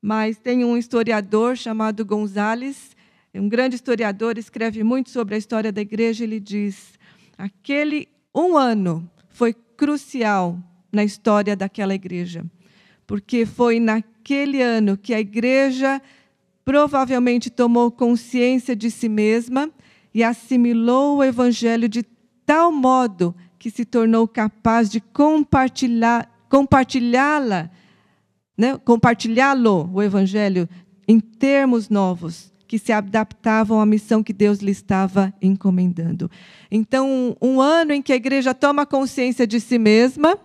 mas 0.00 0.38
tem 0.38 0.64
um 0.64 0.76
historiador 0.76 1.56
chamado 1.56 2.04
Gonzales, 2.04 2.96
um 3.34 3.48
grande 3.48 3.76
historiador, 3.76 4.38
escreve 4.38 4.82
muito 4.82 5.10
sobre 5.10 5.34
a 5.34 5.38
história 5.38 5.70
da 5.70 5.80
igreja, 5.80 6.24
ele 6.24 6.40
diz: 6.40 6.98
aquele 7.36 8.08
um 8.34 8.56
ano 8.56 9.08
foi 9.28 9.54
crucial 9.54 10.58
na 10.90 11.04
história 11.04 11.54
daquela 11.54 11.94
igreja 11.94 12.44
porque 13.12 13.44
foi 13.44 13.78
naquele 13.78 14.62
ano 14.62 14.96
que 14.96 15.12
a 15.12 15.20
igreja 15.20 16.00
provavelmente 16.64 17.50
tomou 17.50 17.90
consciência 17.90 18.74
de 18.74 18.90
si 18.90 19.06
mesma 19.06 19.70
e 20.14 20.22
assimilou 20.22 21.18
o 21.18 21.24
evangelho 21.24 21.88
de 21.88 22.02
tal 22.44 22.70
modo 22.70 23.34
que 23.58 23.70
se 23.70 23.84
tornou 23.84 24.26
capaz 24.26 24.90
de 24.90 25.00
compartilhar 25.00 26.28
compartilhá-la, 26.52 27.70
né? 28.58 28.76
compartilhá-lo, 28.84 29.88
o 29.90 30.02
evangelho, 30.02 30.68
em 31.08 31.18
termos 31.18 31.88
novos 31.88 32.52
que 32.68 32.78
se 32.78 32.92
adaptavam 32.92 33.80
à 33.80 33.86
missão 33.86 34.22
que 34.22 34.34
Deus 34.34 34.58
lhe 34.58 34.70
estava 34.70 35.32
encomendando. 35.40 36.30
Então, 36.70 37.34
um 37.40 37.58
ano 37.58 37.92
em 37.92 38.02
que 38.02 38.12
a 38.12 38.16
igreja 38.16 38.52
toma 38.52 38.84
consciência 38.84 39.46
de 39.46 39.60
si 39.60 39.78
mesma, 39.78 40.38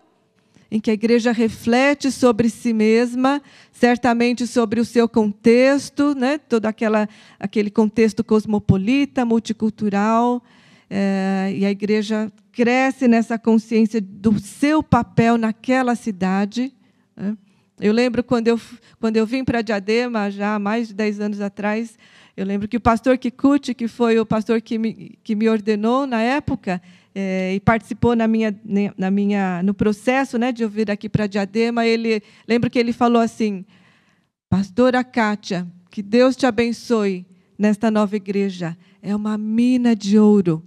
em 0.69 0.79
que 0.79 0.91
a 0.91 0.93
igreja 0.93 1.31
reflete 1.31 2.11
sobre 2.11 2.49
si 2.49 2.73
mesma, 2.73 3.41
certamente 3.71 4.45
sobre 4.45 4.79
o 4.79 4.85
seu 4.85 5.07
contexto, 5.07 6.13
né? 6.13 6.37
todo 6.37 6.65
aquela, 6.65 7.07
aquele 7.39 7.69
contexto 7.69 8.23
cosmopolita, 8.23 9.23
multicultural, 9.23 10.43
é, 10.89 11.53
e 11.55 11.65
a 11.65 11.71
igreja 11.71 12.31
cresce 12.51 13.07
nessa 13.07 13.37
consciência 13.37 14.01
do 14.01 14.39
seu 14.39 14.81
papel 14.81 15.37
naquela 15.37 15.95
cidade. 15.95 16.73
Né? 17.15 17.37
Eu 17.79 17.93
lembro 17.93 18.23
quando 18.23 18.47
eu, 18.47 18.59
quando 18.99 19.17
eu 19.17 19.25
vim 19.25 19.43
para 19.43 19.61
Diadema, 19.61 20.31
já 20.31 20.55
há 20.55 20.59
mais 20.59 20.87
de 20.87 20.93
10 20.93 21.19
anos 21.19 21.41
atrás, 21.41 21.97
eu 22.35 22.45
lembro 22.45 22.67
que 22.67 22.77
o 22.77 22.81
pastor 22.81 23.17
Kikuchi, 23.17 23.73
que 23.73 23.87
foi 23.87 24.19
o 24.19 24.25
pastor 24.25 24.61
que 24.61 24.77
me, 24.77 25.17
que 25.23 25.35
me 25.35 25.47
ordenou 25.47 26.05
na 26.05 26.21
época, 26.21 26.81
é, 27.19 27.55
e 27.55 27.59
participou 27.59 28.15
na 28.15 28.27
minha, 28.27 28.55
na 28.95 29.09
minha, 29.09 29.63
no 29.63 29.73
processo 29.73 30.37
né, 30.37 30.51
de 30.51 30.61
eu 30.61 30.69
vir 30.69 30.91
aqui 30.91 31.09
para 31.09 31.25
Diadema, 31.25 31.83
ele 31.83 32.21
lembro 32.47 32.69
que 32.69 32.77
ele 32.77 32.93
falou 32.93 33.19
assim, 33.19 33.65
Pastora 34.47 35.03
Kátia, 35.03 35.67
que 35.89 36.03
Deus 36.03 36.35
te 36.35 36.45
abençoe 36.45 37.25
nesta 37.57 37.89
nova 37.89 38.15
igreja. 38.15 38.77
É 39.01 39.15
uma 39.15 39.35
mina 39.35 39.95
de 39.95 40.19
ouro. 40.19 40.63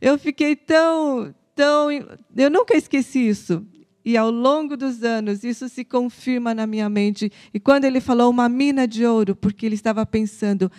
Eu 0.00 0.16
fiquei 0.16 0.54
tão, 0.54 1.34
tão. 1.56 1.90
Eu 2.36 2.48
nunca 2.48 2.76
esqueci 2.76 3.18
isso. 3.18 3.66
E 4.04 4.16
ao 4.16 4.30
longo 4.30 4.76
dos 4.76 5.02
anos, 5.02 5.42
isso 5.42 5.68
se 5.68 5.84
confirma 5.84 6.54
na 6.54 6.64
minha 6.64 6.88
mente. 6.88 7.30
E 7.52 7.58
quando 7.58 7.86
ele 7.86 8.00
falou 8.00 8.30
uma 8.30 8.48
mina 8.48 8.86
de 8.86 9.04
ouro, 9.04 9.34
porque 9.34 9.66
ele 9.66 9.74
estava 9.74 10.06
pensando, 10.06 10.70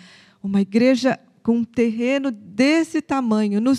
uma 0.42 0.62
igreja 0.62 1.20
com 1.42 1.58
um 1.58 1.64
terreno 1.64 2.30
desse 2.30 3.02
tamanho, 3.02 3.60
no 3.60 3.74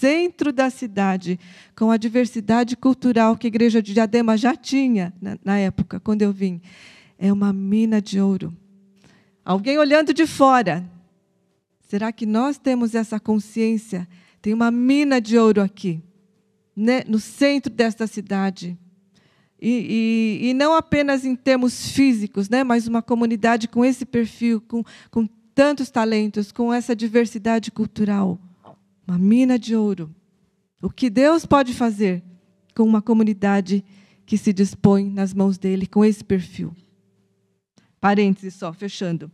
centro 0.00 0.52
da 0.52 0.68
cidade, 0.70 1.38
com 1.74 1.90
a 1.90 1.96
diversidade 1.96 2.76
cultural 2.76 3.36
que 3.36 3.46
a 3.46 3.48
igreja 3.48 3.82
de 3.82 3.94
Diadema 3.94 4.36
já 4.36 4.54
tinha 4.54 5.12
na, 5.20 5.38
na 5.44 5.58
época, 5.58 5.98
quando 5.98 6.22
eu 6.22 6.32
vim. 6.32 6.60
É 7.18 7.32
uma 7.32 7.52
mina 7.52 8.00
de 8.00 8.20
ouro. 8.20 8.54
Alguém 9.44 9.78
olhando 9.78 10.12
de 10.12 10.26
fora. 10.26 10.84
Será 11.88 12.12
que 12.12 12.26
nós 12.26 12.58
temos 12.58 12.94
essa 12.94 13.18
consciência? 13.18 14.06
Tem 14.42 14.52
uma 14.52 14.70
mina 14.70 15.20
de 15.20 15.38
ouro 15.38 15.62
aqui, 15.62 16.02
né, 16.74 17.02
no 17.06 17.18
centro 17.18 17.72
desta 17.72 18.06
cidade. 18.06 18.76
E, 19.58 20.40
e, 20.42 20.48
e, 20.50 20.54
não 20.54 20.74
apenas 20.74 21.24
em 21.24 21.34
termos 21.34 21.90
físicos, 21.90 22.50
né, 22.50 22.62
mas 22.62 22.86
uma 22.86 23.00
comunidade 23.00 23.66
com 23.66 23.82
esse 23.82 24.04
perfil, 24.04 24.60
com, 24.60 24.84
com 25.10 25.26
tantos 25.54 25.88
talentos, 25.90 26.52
com 26.52 26.74
essa 26.74 26.94
diversidade 26.94 27.70
cultural 27.70 28.38
uma 29.06 29.18
mina 29.18 29.58
de 29.58 29.76
ouro. 29.76 30.14
O 30.82 30.90
que 30.90 31.08
Deus 31.08 31.46
pode 31.46 31.72
fazer 31.72 32.22
com 32.74 32.82
uma 32.82 33.00
comunidade 33.00 33.84
que 34.24 34.36
se 34.36 34.52
dispõe 34.52 35.10
nas 35.10 35.32
mãos 35.32 35.56
dele 35.56 35.86
com 35.86 36.04
esse 36.04 36.24
perfil? 36.24 36.74
Parênteses 38.00 38.54
só, 38.54 38.72
fechando. 38.72 39.30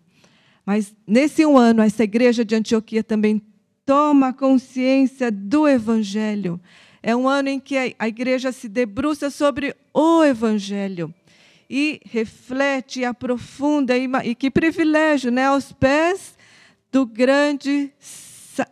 Mas 0.64 0.94
nesse 1.06 1.44
um 1.44 1.56
ano, 1.56 1.82
essa 1.82 2.04
igreja 2.04 2.44
de 2.44 2.54
Antioquia 2.54 3.02
também 3.02 3.42
toma 3.84 4.32
consciência 4.32 5.30
do 5.30 5.66
Evangelho. 5.66 6.60
É 7.02 7.16
um 7.16 7.28
ano 7.28 7.48
em 7.48 7.58
que 7.58 7.94
a 7.98 8.08
igreja 8.08 8.52
se 8.52 8.68
debruça 8.68 9.28
sobre 9.28 9.74
o 9.92 10.22
Evangelho 10.22 11.12
e 11.68 12.00
reflete 12.04 13.00
e 13.00 13.04
aprofunda. 13.04 13.94
E, 13.96 14.34
que 14.34 14.50
privilégio, 14.50 15.32
né? 15.32 15.46
Aos 15.46 15.72
pés 15.72 16.36
do 16.92 17.04
grande 17.04 17.90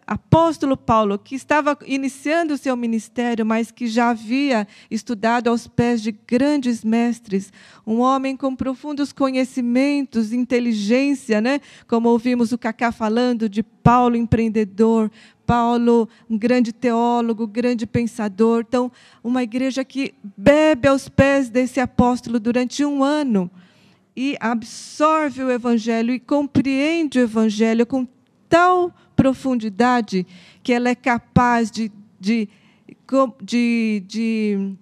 apóstolo 0.07 0.77
Paulo, 0.77 1.19
que 1.19 1.35
estava 1.35 1.77
iniciando 1.87 2.55
o 2.55 2.59
seu 2.59 2.77
ministério, 2.77 3.47
mas 3.47 3.71
que 3.71 3.87
já 3.87 4.11
havia 4.11 4.67
estudado 4.91 5.49
aos 5.49 5.67
pés 5.67 6.03
de 6.03 6.13
grandes 6.13 6.85
mestres, 6.85 7.53
um 7.87 8.01
homem 8.01 8.37
com 8.37 8.55
profundos 8.55 9.13
conhecimentos, 9.13 10.33
inteligência, 10.33 11.41
né? 11.41 11.61
como 11.87 12.09
ouvimos 12.09 12.53
o 12.53 12.59
Cacá 12.59 12.93
falando 12.93 13.49
de 13.49 13.63
Paulo 13.63 14.17
empreendedor, 14.17 15.11
Paulo, 15.47 16.09
um 16.29 16.39
grande 16.39 16.73
teólogo, 16.73 17.47
grande 17.47 17.85
pensador. 17.85 18.65
Então, 18.69 18.93
uma 19.23 19.43
igreja 19.43 19.85
que 19.85 20.15
bebe 20.37 20.87
aos 20.87 21.09
pés 21.09 21.49
desse 21.49 21.81
apóstolo 21.81 22.39
durante 22.39 22.85
um 22.85 23.03
ano 23.03 23.51
e 24.15 24.37
absorve 24.39 25.43
o 25.43 25.51
evangelho 25.51 26.13
e 26.13 26.21
compreende 26.21 27.19
o 27.19 27.23
evangelho 27.23 27.85
com 27.87 28.07
tal 28.49 28.93
profundidade 29.21 30.27
que 30.63 30.73
ela 30.73 30.89
é 30.89 30.95
capaz 30.95 31.71
de, 31.71 31.93
de, 32.19 32.49
de, 33.43 34.03
de 34.07 34.73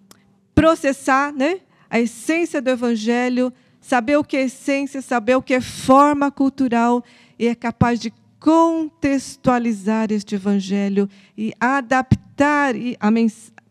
processar 0.55 1.33
né, 1.33 1.59
a 1.90 1.98
essência 1.98 2.62
do 2.62 2.70
Evangelho, 2.70 3.53
saber 3.81 4.16
o 4.16 4.22
que 4.22 4.37
é 4.37 4.42
essência, 4.44 5.03
saber 5.03 5.35
o 5.35 5.42
que 5.42 5.55
é 5.55 5.61
forma 5.61 6.31
cultural, 6.31 7.05
e 7.37 7.48
é 7.48 7.55
capaz 7.57 7.98
de 7.98 8.12
contextualizar 8.38 10.12
este 10.12 10.37
Evangelho 10.37 11.11
e 11.37 11.53
adaptar 11.59 12.77
a 13.01 13.11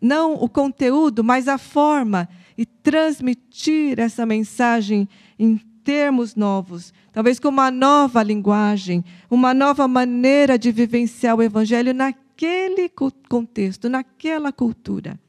não 0.01 0.33
o 0.33 0.49
conteúdo, 0.49 1.23
mas 1.23 1.47
a 1.47 1.57
forma, 1.57 2.27
e 2.57 2.65
transmitir 2.65 4.01
essa 4.01 4.25
mensagem 4.25 5.07
em 5.39 5.55
termos 5.81 6.35
novos, 6.35 6.93
talvez 7.17 7.39
com 7.39 7.47
uma 7.47 7.71
nova 7.71 8.21
linguagem, 8.21 9.03
uma 9.27 9.51
nova 9.51 9.87
maneira 9.87 10.55
de 10.55 10.71
vivenciar 10.71 11.35
o 11.35 11.41
Evangelho 11.41 11.91
naquele 11.91 12.87
contexto, 13.27 13.89
naquela 13.89 14.51
cultura. 14.51 15.19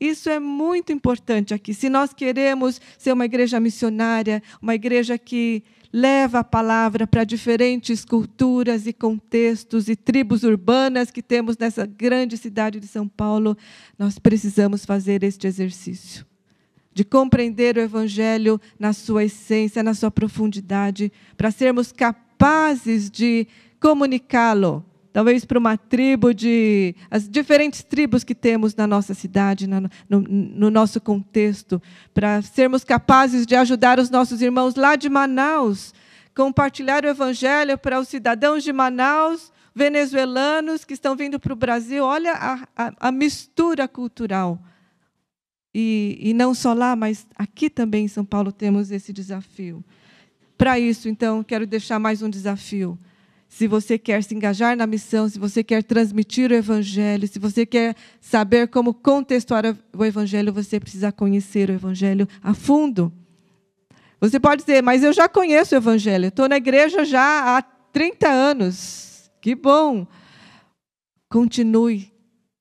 Isso 0.00 0.28
é 0.28 0.40
muito 0.40 0.92
importante 0.92 1.54
aqui. 1.54 1.72
Se 1.72 1.88
nós 1.88 2.12
queremos 2.12 2.80
ser 2.98 3.12
uma 3.12 3.26
igreja 3.26 3.60
missionária, 3.60 4.42
uma 4.60 4.74
igreja 4.74 5.16
que 5.16 5.62
leva 5.92 6.40
a 6.40 6.44
palavra 6.44 7.06
para 7.06 7.22
diferentes 7.22 8.04
culturas 8.04 8.84
e 8.88 8.92
contextos 8.92 9.88
e 9.88 9.94
tribos 9.94 10.42
urbanas 10.42 11.12
que 11.12 11.22
temos 11.22 11.56
nessa 11.56 11.86
grande 11.86 12.36
cidade 12.36 12.80
de 12.80 12.88
São 12.88 13.06
Paulo. 13.06 13.56
Nós 13.96 14.18
precisamos 14.18 14.84
fazer 14.84 15.22
este 15.22 15.46
exercício 15.46 16.27
de 16.98 17.04
compreender 17.04 17.76
o 17.76 17.80
Evangelho 17.80 18.60
na 18.76 18.92
sua 18.92 19.22
essência, 19.22 19.84
na 19.84 19.94
sua 19.94 20.10
profundidade, 20.10 21.12
para 21.36 21.52
sermos 21.52 21.92
capazes 21.92 23.08
de 23.08 23.46
comunicá-lo 23.78 24.84
talvez 25.12 25.44
para 25.44 25.60
uma 25.60 25.76
tribo 25.76 26.34
de. 26.34 26.96
as 27.08 27.28
diferentes 27.28 27.84
tribos 27.84 28.24
que 28.24 28.34
temos 28.34 28.74
na 28.74 28.84
nossa 28.84 29.14
cidade, 29.14 29.68
no, 29.68 29.88
no, 30.08 30.20
no 30.20 30.70
nosso 30.72 31.00
contexto, 31.00 31.80
para 32.12 32.42
sermos 32.42 32.82
capazes 32.82 33.46
de 33.46 33.54
ajudar 33.54 34.00
os 34.00 34.10
nossos 34.10 34.42
irmãos 34.42 34.74
lá 34.74 34.96
de 34.96 35.08
Manaus, 35.08 35.94
compartilhar 36.34 37.04
o 37.04 37.08
Evangelho 37.08 37.78
para 37.78 38.00
os 38.00 38.08
cidadãos 38.08 38.64
de 38.64 38.72
Manaus, 38.72 39.52
venezuelanos 39.72 40.84
que 40.84 40.94
estão 40.94 41.14
vindo 41.14 41.38
para 41.38 41.52
o 41.52 41.56
Brasil. 41.56 42.04
Olha 42.04 42.32
a, 42.32 42.68
a, 42.76 42.92
a 43.08 43.12
mistura 43.12 43.86
cultural. 43.86 44.60
E, 45.80 46.18
e 46.20 46.34
não 46.34 46.54
só 46.54 46.72
lá, 46.72 46.96
mas 46.96 47.24
aqui 47.36 47.70
também 47.70 48.06
em 48.06 48.08
São 48.08 48.24
Paulo 48.24 48.50
temos 48.50 48.90
esse 48.90 49.12
desafio. 49.12 49.84
Para 50.56 50.76
isso, 50.76 51.08
então, 51.08 51.44
quero 51.44 51.68
deixar 51.68 52.00
mais 52.00 52.20
um 52.20 52.28
desafio 52.28 52.98
se 53.48 53.68
você 53.68 53.96
quer 53.96 54.22
se 54.24 54.34
engajar 54.34 54.76
na 54.76 54.86
missão, 54.86 55.28
se 55.28 55.38
você 55.38 55.62
quer 55.62 55.82
transmitir 55.84 56.50
o 56.50 56.54
Evangelho, 56.54 57.28
se 57.28 57.38
você 57.38 57.64
quer 57.64 57.94
saber 58.20 58.66
como 58.68 58.92
contextuar 58.92 59.64
o 59.96 60.04
Evangelho, 60.04 60.52
você 60.52 60.80
precisa 60.80 61.10
conhecer 61.10 61.70
o 61.70 61.72
Evangelho 61.72 62.28
a 62.42 62.52
fundo. 62.52 63.12
Você 64.20 64.38
pode 64.40 64.62
dizer, 64.62 64.82
mas 64.82 65.04
eu 65.04 65.12
já 65.12 65.28
conheço 65.28 65.76
o 65.76 65.78
Evangelho, 65.78 66.26
estou 66.26 66.48
na 66.48 66.56
igreja 66.56 67.04
já 67.04 67.56
há 67.56 67.62
30 67.62 68.28
anos. 68.28 69.30
Que 69.40 69.54
bom! 69.54 70.06
Continue 71.30 72.12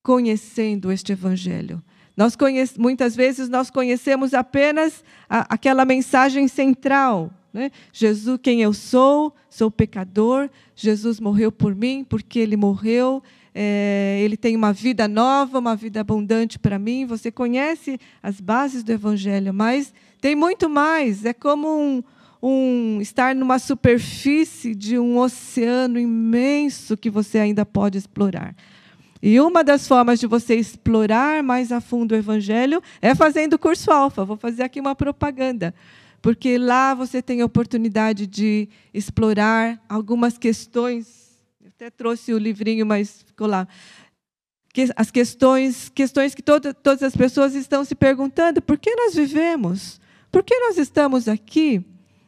conhecendo 0.04 0.92
este 0.92 1.12
Evangelho. 1.12 1.84
Nós 2.18 2.36
muitas 2.78 3.16
vezes 3.16 3.48
nós 3.48 3.70
conhecemos 3.70 4.34
apenas 4.34 5.04
a, 5.30 5.54
aquela 5.54 5.86
mensagem 5.86 6.48
central, 6.48 7.32
né? 7.54 7.72
Jesus, 7.94 8.40
quem 8.42 8.62
eu 8.62 8.74
sou, 8.74 9.34
sou 9.50 9.70
pecador, 9.70 10.50
Jesus 10.76 11.20
morreu 11.20 11.52
por 11.52 11.76
mim, 11.76 12.04
porque 12.04 12.40
ele 12.40 12.58
morreu, 12.58 13.22
é, 13.54 14.20
ele 14.22 14.36
tem 14.36 14.56
uma 14.56 14.74
vida 14.74 15.08
nova, 15.08 15.60
uma 15.60 15.76
vida 15.76 16.02
abundante 16.02 16.60
para 16.60 16.78
mim. 16.78 17.06
Você 17.06 17.32
conhece 17.32 18.00
as 18.22 18.42
bases 18.42 18.84
do 18.84 18.92
Evangelho, 18.92 19.54
mas 19.54 19.94
tem 20.20 20.36
muito 20.36 20.68
mais. 20.68 21.24
É 21.24 21.34
como 21.34 21.68
um, 21.68 22.04
um, 22.42 23.00
estar 23.02 23.34
numa 23.34 23.60
superfície 23.60 24.76
de 24.76 25.00
um 25.00 25.18
oceano 25.18 26.00
imenso 26.00 26.98
que 26.98 27.10
você 27.10 27.40
ainda 27.40 27.66
pode 27.66 27.98
explorar. 27.98 28.56
E 29.22 29.40
uma 29.40 29.64
das 29.64 29.88
formas 29.88 30.20
de 30.20 30.28
você 30.28 30.56
explorar 30.56 31.42
mais 31.42 31.72
a 31.72 31.82
fundo 31.82 32.14
o 32.14 32.16
Evangelho 32.16 32.82
é 33.02 33.16
fazendo 33.16 33.54
o 33.54 33.60
curso 33.60 33.92
Alfa. 33.92 34.24
Vou 34.24 34.38
fazer 34.38 34.64
aqui 34.64 34.80
uma 34.80 34.96
propaganda 34.96 35.74
porque 36.22 36.58
lá 36.58 36.94
você 36.94 37.22
tem 37.22 37.42
a 37.42 37.46
oportunidade 37.46 38.28
de 38.28 38.68
explorar 38.94 39.82
algumas 39.88 40.38
questões. 40.38 41.40
Eu 41.62 41.70
até 41.70 41.90
trouxe 41.90 42.34
o 42.34 42.38
livrinho, 42.38 42.86
mas 42.86 43.24
ficou 43.26 43.48
lá. 43.48 43.68
As 44.96 45.10
questões, 45.10 45.90
questões 45.90 46.36
que 46.36 46.42
toda, 46.42 46.74
todas 46.74 47.02
as 47.02 47.16
pessoas 47.16 47.56
estão 47.56 47.84
se 47.84 47.96
perguntando: 47.96 48.62
por 48.62 48.78
que 48.78 48.94
nós 48.96 49.16
vivemos? 49.16 50.00
Por 50.32 50.44
que 50.44 50.58
nós 50.60 50.78
estamos 50.78 51.28
aqui? 51.28 51.84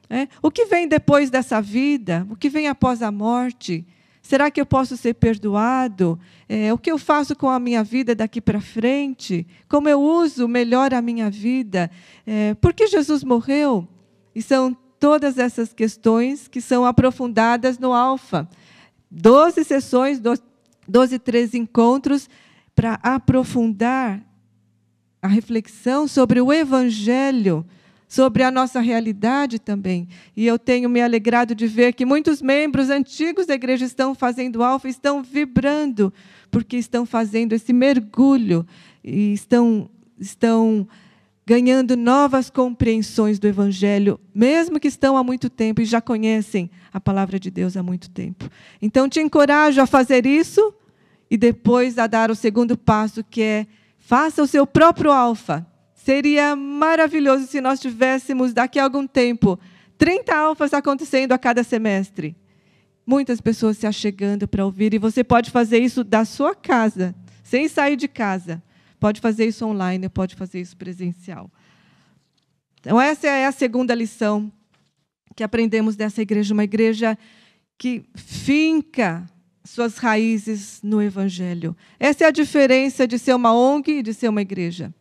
É, 0.10 0.28
o 0.41 0.49
que 0.49 0.65
vem 0.65 0.88
depois 0.88 1.30
dessa 1.30 1.62
vida? 1.62 2.25
O 2.30 2.36
que 2.36 2.49
vem 2.49 2.67
após 2.67 3.04
a 3.04 3.12
morte? 3.12 3.86
Será 4.30 4.52
que 4.52 4.62
eu 4.62 4.65
posso 4.68 4.96
ser 4.96 5.15
perdoado? 5.15 6.20
É, 6.48 6.72
o 6.72 6.78
que 6.78 6.92
eu 6.92 7.00
faço 7.00 7.36
com 7.36 7.50
a 7.50 7.60
minha 7.60 7.84
vida 7.84 8.13
daqui 8.13 8.39
para 8.39 8.62
frente? 8.62 9.48
Como 9.68 9.89
eu 9.89 10.00
uso 10.00 10.48
melhor 10.48 10.94
a 10.94 11.02
minha 11.02 11.32
vida? 11.32 11.89
É, 12.28 12.54
por 12.54 12.72
que 12.72 12.86
Jesus 12.86 13.24
morreu? 13.24 13.88
E 14.36 14.39
são 14.44 14.78
todas 15.00 15.39
essas 15.39 15.74
questões 15.74 16.48
que 16.48 16.62
são 16.62 16.86
aprofundadas 16.86 17.80
no 17.80 17.92
Alfa. 17.92 18.48
Doze 19.10 19.63
sessões, 19.63 20.22
doze, 20.88 21.18
três 21.18 21.56
encontros 21.56 22.30
para 22.76 23.00
aprofundar 23.02 24.24
a 25.24 25.28
reflexão 25.28 26.08
sobre 26.08 26.39
o 26.39 26.54
Evangelho 26.54 27.65
sobre 28.10 28.41
a 28.41 28.50
nossa 28.50 28.80
realidade 28.80 29.60
também. 29.60 30.08
E 30.36 30.48
eu 30.48 30.58
tenho 30.58 30.89
me 30.89 31.00
alegrado 31.00 31.54
de 31.54 31.67
ver 31.67 31.93
que 31.93 32.04
muitos 32.04 32.41
membros 32.41 32.89
antigos 32.89 33.45
da 33.45 33.54
igreja 33.54 33.86
estão 33.86 34.15
fazendo 34.15 34.63
alfa, 34.63 34.89
estão 34.89 35.22
vibrando, 35.22 36.12
porque 36.50 36.76
estão 36.76 37.06
fazendo 37.06 37.54
esse 37.54 37.72
mergulho 37.72 38.65
e 39.04 39.32
estão, 39.32 39.88
estão 40.19 40.88
ganhando 41.45 41.95
novas 41.95 42.50
compreensões 42.50 43.38
do 43.38 43.48
Evangelho, 43.48 44.19
mesmo 44.34 44.80
que 44.80 44.88
estão 44.88 45.15
há 45.15 45.24
muito 45.24 45.48
tempo 45.48 45.80
e 45.80 45.86
já 45.86 46.02
conhecem 46.02 46.72
a 46.91 47.00
palavra 47.00 47.39
de 47.39 47.52
Deus 47.52 47.78
há 47.78 47.84
muito 47.84 48.10
tempo. 48.10 48.50
Então, 48.82 49.08
te 49.08 49.19
encorajo 49.19 49.80
a 49.80 49.86
fazer 49.86 50.26
isso 50.26 50.74
e 51.30 51.38
depois 51.38 52.00
a 52.00 52.08
dar 52.08 52.32
o 52.32 52.36
segundo 52.36 52.76
passo, 52.76 53.24
que 53.24 53.43
é 53.43 53.67
faça 54.00 54.41
o 54.41 54.48
seu 54.48 54.65
próprio 54.65 55.12
alfa. 55.12 55.63
Seria 56.10 56.56
maravilhoso 56.56 57.45
se 57.45 57.62
nós 57.62 57.80
tivéssemos, 57.80 58.52
daqui 58.52 58.80
a 58.80 58.84
algum 58.84 59.06
tempo, 59.06 59.60
30 59.95 60.36
alfas 60.36 60.74
acontecendo 60.74 61.34
a 61.34 61.38
cada 61.38 61.63
semestre. 61.63 62.36
Muitas 63.06 63.39
pessoas 63.39 63.78
se 63.78 63.86
achegando 63.86 64.48
para 64.48 64.65
ouvir, 64.65 64.91
e 64.95 64.98
você 64.98 65.24
pode 65.24 65.52
fazer 65.52 65.78
isso 65.78 66.04
da 66.04 66.26
sua 66.26 66.56
casa, 66.56 67.13
sem 67.43 67.67
sair 67.67 67.95
de 67.95 68.08
casa. 68.08 68.60
Pode 69.00 69.22
fazer 69.22 69.45
isso 69.45 69.63
online, 69.67 70.10
pode 70.10 70.34
fazer 70.34 70.60
isso 70.60 70.76
presencial. 70.76 71.48
Então, 72.80 73.00
essa 73.00 73.28
é 73.28 73.45
a 73.45 73.52
segunda 73.52 73.93
lição 73.93 74.52
que 75.36 75.43
aprendemos 75.43 75.95
dessa 75.95 76.24
igreja, 76.24 76.56
uma 76.56 76.63
igreja 76.63 77.15
que 77.78 78.04
finca 78.15 79.30
suas 79.63 79.98
raízes 79.98 80.80
no 80.82 81.04
Evangelho. 81.04 81.78
Essa 82.00 82.24
é 82.24 82.28
a 82.30 82.32
diferença 82.32 83.08
de 83.08 83.19
ser 83.19 83.36
uma 83.36 83.54
ONG 83.54 84.00
e 84.00 84.02
de 84.02 84.12
ser 84.15 84.28
uma 84.28 84.41
igreja. 84.41 84.91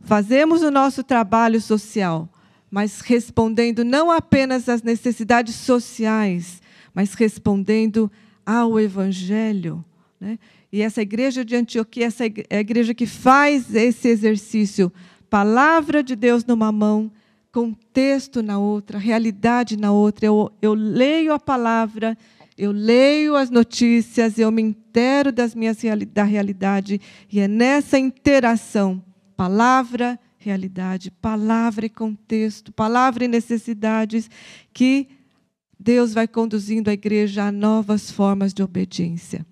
Fazemos 0.00 0.62
o 0.62 0.70
nosso 0.70 1.04
trabalho 1.04 1.60
social, 1.60 2.28
mas 2.70 3.00
respondendo 3.00 3.84
não 3.84 4.10
apenas 4.10 4.68
às 4.68 4.82
necessidades 4.82 5.54
sociais, 5.54 6.62
mas 6.94 7.14
respondendo 7.14 8.10
ao 8.44 8.80
Evangelho. 8.80 9.84
Né? 10.18 10.38
E 10.72 10.82
essa 10.82 11.02
igreja 11.02 11.44
de 11.44 11.54
Antioquia 11.54 12.06
essa 12.06 12.24
é 12.26 12.56
a 12.56 12.60
igreja 12.60 12.94
que 12.94 13.06
faz 13.06 13.74
esse 13.74 14.08
exercício. 14.08 14.92
Palavra 15.28 16.02
de 16.02 16.16
Deus 16.16 16.44
numa 16.44 16.72
mão, 16.72 17.10
contexto 17.52 18.42
na 18.42 18.58
outra, 18.58 18.98
realidade 18.98 19.76
na 19.76 19.92
outra. 19.92 20.26
Eu, 20.26 20.50
eu 20.62 20.74
leio 20.74 21.32
a 21.32 21.38
palavra, 21.38 22.16
eu 22.56 22.72
leio 22.72 23.36
as 23.36 23.50
notícias, 23.50 24.38
eu 24.38 24.50
me 24.50 24.62
intero 24.62 25.30
das 25.30 25.54
minhas, 25.54 25.78
da 26.12 26.24
realidade, 26.24 27.00
e 27.30 27.40
é 27.40 27.48
nessa 27.48 27.98
interação 27.98 29.02
palavra, 29.40 30.20
realidade, 30.36 31.10
palavra 31.10 31.86
e 31.86 31.88
contexto, 31.88 32.70
palavra 32.74 33.24
e 33.24 33.28
necessidades, 33.28 34.28
que 34.70 35.08
Deus 35.78 36.12
vai 36.12 36.28
conduzindo 36.28 36.90
a 36.90 36.92
igreja 36.92 37.44
a 37.44 37.50
novas 37.50 38.10
formas 38.10 38.52
de 38.52 38.62
obediência. 38.62 39.46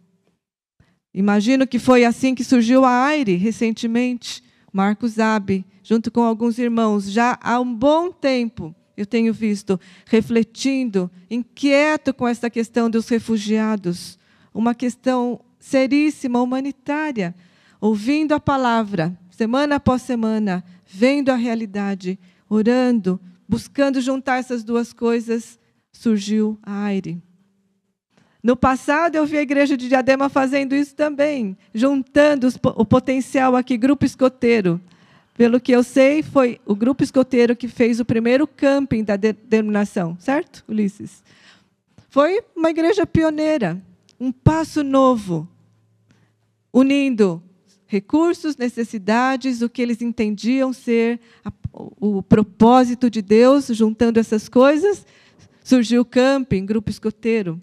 Imagino 1.14 1.66
que 1.66 1.78
foi 1.78 2.04
assim 2.04 2.34
que 2.34 2.44
surgiu 2.44 2.84
a 2.84 3.06
AIRE 3.06 3.36
recentemente, 3.36 4.44
Marcos 4.70 5.18
Abe, 5.18 5.64
junto 5.82 6.10
com 6.10 6.20
alguns 6.20 6.58
irmãos, 6.58 7.10
já 7.10 7.38
há 7.42 7.58
um 7.58 7.74
bom 7.74 8.12
tempo, 8.12 8.74
eu 8.94 9.06
tenho 9.06 9.32
visto, 9.32 9.80
refletindo, 10.04 11.10
inquieto 11.30 12.12
com 12.12 12.28
essa 12.28 12.50
questão 12.50 12.90
dos 12.90 13.08
refugiados, 13.08 14.18
uma 14.52 14.74
questão 14.74 15.40
seríssima, 15.58 16.42
humanitária, 16.42 17.34
ouvindo 17.80 18.34
a 18.34 18.40
palavra, 18.40 19.18
semana 19.38 19.76
após 19.76 20.02
semana, 20.02 20.64
vendo 20.84 21.28
a 21.28 21.36
realidade, 21.36 22.18
orando, 22.50 23.20
buscando 23.48 24.00
juntar 24.00 24.40
essas 24.40 24.64
duas 24.64 24.92
coisas, 24.92 25.60
surgiu 25.92 26.58
a 26.60 26.82
Aire. 26.86 27.22
No 28.42 28.56
passado, 28.56 29.14
eu 29.14 29.24
vi 29.24 29.38
a 29.38 29.42
igreja 29.42 29.76
de 29.76 29.88
Diadema 29.88 30.28
fazendo 30.28 30.74
isso 30.74 30.92
também, 30.96 31.56
juntando 31.72 32.48
o 32.74 32.84
potencial 32.84 33.54
aqui, 33.54 33.78
grupo 33.78 34.04
escoteiro. 34.04 34.80
Pelo 35.36 35.60
que 35.60 35.70
eu 35.70 35.84
sei, 35.84 36.20
foi 36.20 36.60
o 36.66 36.74
grupo 36.74 37.04
escoteiro 37.04 37.54
que 37.54 37.68
fez 37.68 38.00
o 38.00 38.04
primeiro 38.04 38.44
camping 38.44 39.04
da 39.04 39.14
denominação, 39.14 40.16
certo, 40.18 40.64
Ulisses? 40.66 41.22
Foi 42.10 42.42
uma 42.56 42.70
igreja 42.70 43.06
pioneira, 43.06 43.80
um 44.18 44.32
passo 44.32 44.82
novo, 44.82 45.46
unindo 46.72 47.40
recursos, 47.88 48.56
necessidades, 48.56 49.62
o 49.62 49.68
que 49.68 49.80
eles 49.82 50.02
entendiam 50.02 50.72
ser 50.72 51.18
a, 51.42 51.50
o 51.72 52.22
propósito 52.22 53.10
de 53.10 53.22
Deus, 53.22 53.66
juntando 53.68 54.20
essas 54.20 54.48
coisas, 54.48 55.06
surgiu 55.64 56.02
o 56.02 56.04
camping, 56.04 56.66
grupo 56.66 56.90
escoteiro. 56.90 57.60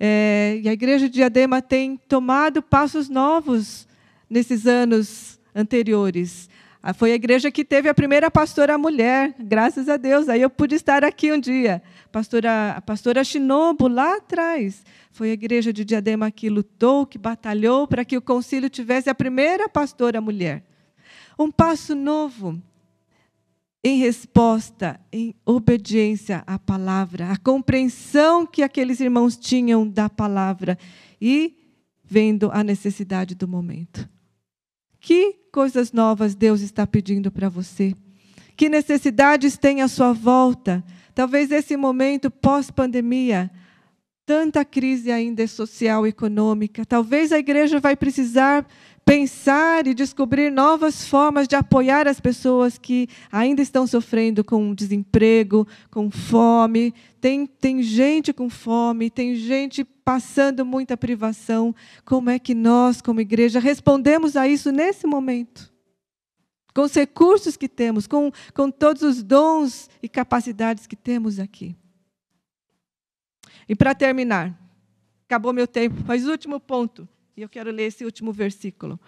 É, 0.00 0.58
e 0.62 0.68
a 0.68 0.72
igreja 0.72 1.06
de 1.06 1.14
Diadema 1.14 1.60
tem 1.60 1.96
tomado 2.08 2.62
passos 2.62 3.08
novos 3.08 3.86
nesses 4.28 4.66
anos 4.66 5.38
anteriores. 5.54 6.48
Ah, 6.82 6.94
foi 6.94 7.12
a 7.12 7.16
igreja 7.16 7.50
que 7.50 7.64
teve 7.64 7.88
a 7.88 7.94
primeira 7.94 8.30
pastora 8.30 8.78
mulher, 8.78 9.34
graças 9.38 9.88
a 9.88 9.96
Deus. 9.96 10.28
Aí 10.28 10.40
eu 10.40 10.48
pude 10.48 10.76
estar 10.76 11.04
aqui 11.04 11.30
um 11.32 11.38
dia. 11.38 11.82
Pastora, 12.10 12.74
a 12.76 12.80
pastora 12.80 13.22
Shinobu, 13.22 13.88
lá 13.88 14.16
atrás, 14.16 14.82
foi 15.10 15.30
a 15.30 15.34
igreja 15.34 15.72
de 15.72 15.84
Diadema 15.84 16.30
que 16.30 16.48
lutou, 16.48 17.06
que 17.06 17.18
batalhou 17.18 17.86
para 17.86 18.04
que 18.04 18.16
o 18.16 18.22
concílio 18.22 18.70
tivesse 18.70 19.10
a 19.10 19.14
primeira 19.14 19.68
pastora 19.68 20.20
mulher. 20.20 20.64
Um 21.38 21.50
passo 21.50 21.94
novo 21.94 22.60
em 23.82 23.98
resposta, 23.98 25.00
em 25.12 25.34
obediência 25.46 26.42
à 26.46 26.58
palavra, 26.58 27.30
a 27.30 27.36
compreensão 27.36 28.46
que 28.46 28.62
aqueles 28.62 29.00
irmãos 29.00 29.36
tinham 29.36 29.88
da 29.88 30.08
palavra 30.08 30.76
e 31.20 31.56
vendo 32.04 32.50
a 32.52 32.64
necessidade 32.64 33.34
do 33.34 33.46
momento. 33.46 34.08
Que 35.00 35.34
coisas 35.52 35.92
novas 35.92 36.34
Deus 36.34 36.60
está 36.60 36.86
pedindo 36.86 37.30
para 37.30 37.48
você? 37.48 37.94
Que 38.56 38.68
necessidades 38.68 39.56
tem 39.56 39.80
à 39.80 39.88
sua 39.88 40.12
volta? 40.12 40.84
Talvez 41.14 41.50
esse 41.52 41.76
momento 41.76 42.30
pós-pandemia, 42.30 43.50
tanta 44.28 44.62
crise 44.62 45.10
ainda 45.10 45.46
social 45.46 46.06
e 46.06 46.10
econômica, 46.10 46.84
talvez 46.84 47.32
a 47.32 47.38
igreja 47.38 47.80
vai 47.80 47.96
precisar 47.96 48.66
pensar 49.02 49.86
e 49.86 49.94
descobrir 49.94 50.52
novas 50.52 51.08
formas 51.08 51.48
de 51.48 51.56
apoiar 51.56 52.06
as 52.06 52.20
pessoas 52.20 52.76
que 52.76 53.08
ainda 53.32 53.62
estão 53.62 53.86
sofrendo 53.86 54.44
com 54.44 54.74
desemprego, 54.74 55.66
com 55.90 56.10
fome. 56.10 56.92
Tem, 57.22 57.46
tem 57.46 57.82
gente 57.82 58.34
com 58.34 58.50
fome, 58.50 59.08
tem 59.08 59.34
gente 59.34 59.82
passando 59.82 60.62
muita 60.62 60.94
privação. 60.94 61.74
Como 62.04 62.28
é 62.28 62.38
que 62.38 62.54
nós, 62.54 63.00
como 63.00 63.22
igreja, 63.22 63.58
respondemos 63.58 64.36
a 64.36 64.46
isso 64.46 64.70
nesse 64.70 65.06
momento? 65.06 65.72
Com 66.74 66.82
os 66.82 66.92
recursos 66.92 67.56
que 67.56 67.66
temos, 67.66 68.06
com, 68.06 68.30
com 68.52 68.70
todos 68.70 69.00
os 69.00 69.22
dons 69.22 69.88
e 70.02 70.08
capacidades 70.08 70.86
que 70.86 70.96
temos 70.96 71.38
aqui. 71.38 71.74
E 73.68 73.76
para 73.76 73.94
terminar, 73.94 74.58
acabou 75.26 75.52
meu 75.52 75.66
tempo, 75.66 76.02
mas 76.06 76.26
último 76.26 76.58
ponto. 76.58 77.06
E 77.36 77.42
eu 77.42 77.48
quero 77.48 77.70
ler 77.70 77.84
esse 77.84 78.04
último 78.04 78.32
versículo. 78.32 78.98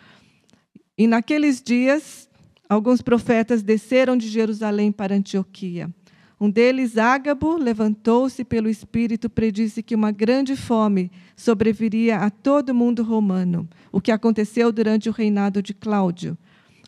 E 0.97 1.07
naqueles 1.07 1.63
dias, 1.63 2.29
alguns 2.69 3.01
profetas 3.01 3.63
desceram 3.63 4.17
de 4.17 4.29
Jerusalém 4.29 4.93
para 4.93 5.15
Antioquia. 5.15 5.91
Um 6.39 6.51
deles, 6.51 6.97
Ágabo, 6.97 7.57
levantou-se 7.57 8.45
pelo 8.45 8.69
Espírito, 8.69 9.29
predisse 9.29 9.83
que 9.83 9.95
uma 9.95 10.11
grande 10.11 10.57
fome 10.57 11.11
sobreviria 11.37 12.19
a 12.19 12.31
todo 12.31 12.75
mundo 12.75 13.03
romano, 13.03 13.69
o 13.93 14.01
que 14.01 14.11
aconteceu 14.11 14.73
durante 14.73 15.09
o 15.09 15.13
reinado 15.13 15.63
de 15.63 15.75
Cláudio. 15.75 16.39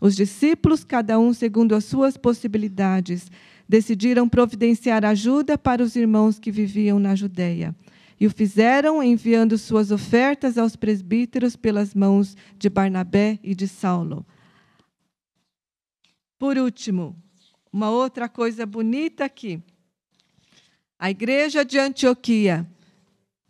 Os 0.01 0.17
discípulos, 0.17 0.85
cada 0.85 1.19
um 1.19 1.35
segundo 1.35 1.75
as 1.75 1.85
suas 1.85 2.17
possibilidades, 2.17 3.31
decidiram 3.73 4.29
providenciar 4.29 5.03
ajuda 5.03 5.57
para 5.57 5.83
os 5.83 5.97
irmãos 5.97 6.39
que 6.39 6.51
viviam 6.53 6.99
na 6.99 7.15
Judéia. 7.15 7.75
E 8.21 8.27
o 8.27 8.31
fizeram 8.31 9.03
enviando 9.03 9.57
suas 9.57 9.91
ofertas 9.91 10.59
aos 10.59 10.77
presbíteros 10.77 11.57
pelas 11.57 11.95
mãos 11.95 12.37
de 12.59 12.69
Barnabé 12.69 13.39
e 13.43 13.55
de 13.55 13.67
Saulo. 13.67 14.27
Por 16.39 16.59
último, 16.59 17.17
uma 17.73 17.89
outra 17.89 18.29
coisa 18.29 18.67
bonita 18.67 19.25
aqui. 19.25 19.59
A 20.99 21.11
igreja 21.11 21.65
de 21.65 21.79
Antioquia, 21.79 22.69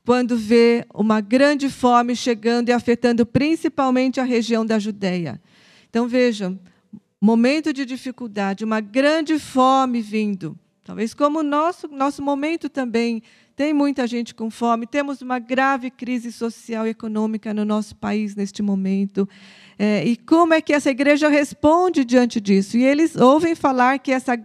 quando 0.06 0.36
vê 0.36 0.86
uma 0.94 1.20
grande 1.20 1.68
fome 1.68 2.14
chegando 2.14 2.68
e 2.68 2.72
afetando 2.72 3.26
principalmente 3.26 4.20
a 4.20 4.24
região 4.24 4.64
da 4.64 4.78
Judéia. 4.78 5.42
Então 5.90 6.06
vejam, 6.06 6.60
momento 7.24 7.72
de 7.72 7.86
dificuldade, 7.86 8.64
uma 8.64 8.80
grande 8.80 9.38
fome 9.38 10.02
vindo. 10.02 10.58
Talvez 10.82 11.14
como 11.14 11.38
o 11.38 11.42
nosso, 11.44 11.86
nosso 11.86 12.20
momento 12.20 12.68
também 12.68 13.22
tem 13.54 13.72
muita 13.72 14.08
gente 14.08 14.34
com 14.34 14.50
fome, 14.50 14.88
temos 14.88 15.22
uma 15.22 15.38
grave 15.38 15.88
crise 15.88 16.32
social 16.32 16.84
e 16.84 16.90
econômica 16.90 17.54
no 17.54 17.64
nosso 17.64 17.94
país 17.94 18.34
neste 18.34 18.60
momento. 18.60 19.28
É, 19.78 20.04
e 20.04 20.16
como 20.16 20.52
é 20.52 20.60
que 20.60 20.72
essa 20.72 20.90
igreja 20.90 21.28
responde 21.28 22.04
diante 22.04 22.40
disso? 22.40 22.76
E 22.76 22.82
eles 22.82 23.14
ouvem 23.14 23.54
falar 23.54 24.00
que 24.00 24.10
essa, 24.10 24.36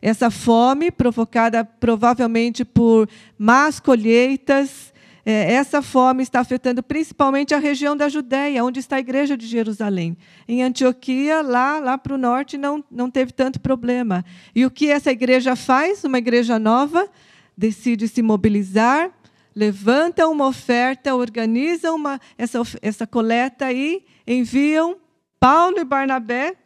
essa 0.00 0.30
fome, 0.30 0.90
provocada 0.90 1.62
provavelmente 1.62 2.64
por 2.64 3.10
más 3.36 3.78
colheitas, 3.78 4.91
é, 5.24 5.52
essa 5.52 5.80
fome 5.80 6.22
está 6.22 6.40
afetando 6.40 6.82
principalmente 6.82 7.54
a 7.54 7.58
região 7.58 7.96
da 7.96 8.08
Judéia, 8.08 8.64
onde 8.64 8.80
está 8.80 8.96
a 8.96 9.00
igreja 9.00 9.36
de 9.36 9.46
Jerusalém. 9.46 10.16
Em 10.48 10.62
Antioquia, 10.62 11.42
lá, 11.42 11.78
lá 11.78 11.96
para 11.96 12.14
o 12.14 12.18
norte, 12.18 12.58
não, 12.58 12.84
não 12.90 13.08
teve 13.10 13.32
tanto 13.32 13.60
problema. 13.60 14.24
E 14.54 14.66
o 14.66 14.70
que 14.70 14.90
essa 14.90 15.12
igreja 15.12 15.54
faz? 15.54 16.02
Uma 16.02 16.18
igreja 16.18 16.58
nova 16.58 17.08
decide 17.56 18.08
se 18.08 18.20
mobilizar, 18.22 19.10
levanta 19.54 20.26
uma 20.26 20.46
oferta, 20.46 21.14
organiza 21.14 21.92
uma, 21.92 22.20
essa, 22.36 22.58
essa 22.80 23.06
coleta 23.06 23.72
e 23.72 24.04
enviam 24.26 24.96
Paulo 25.38 25.78
e 25.78 25.84
Barnabé 25.84 26.56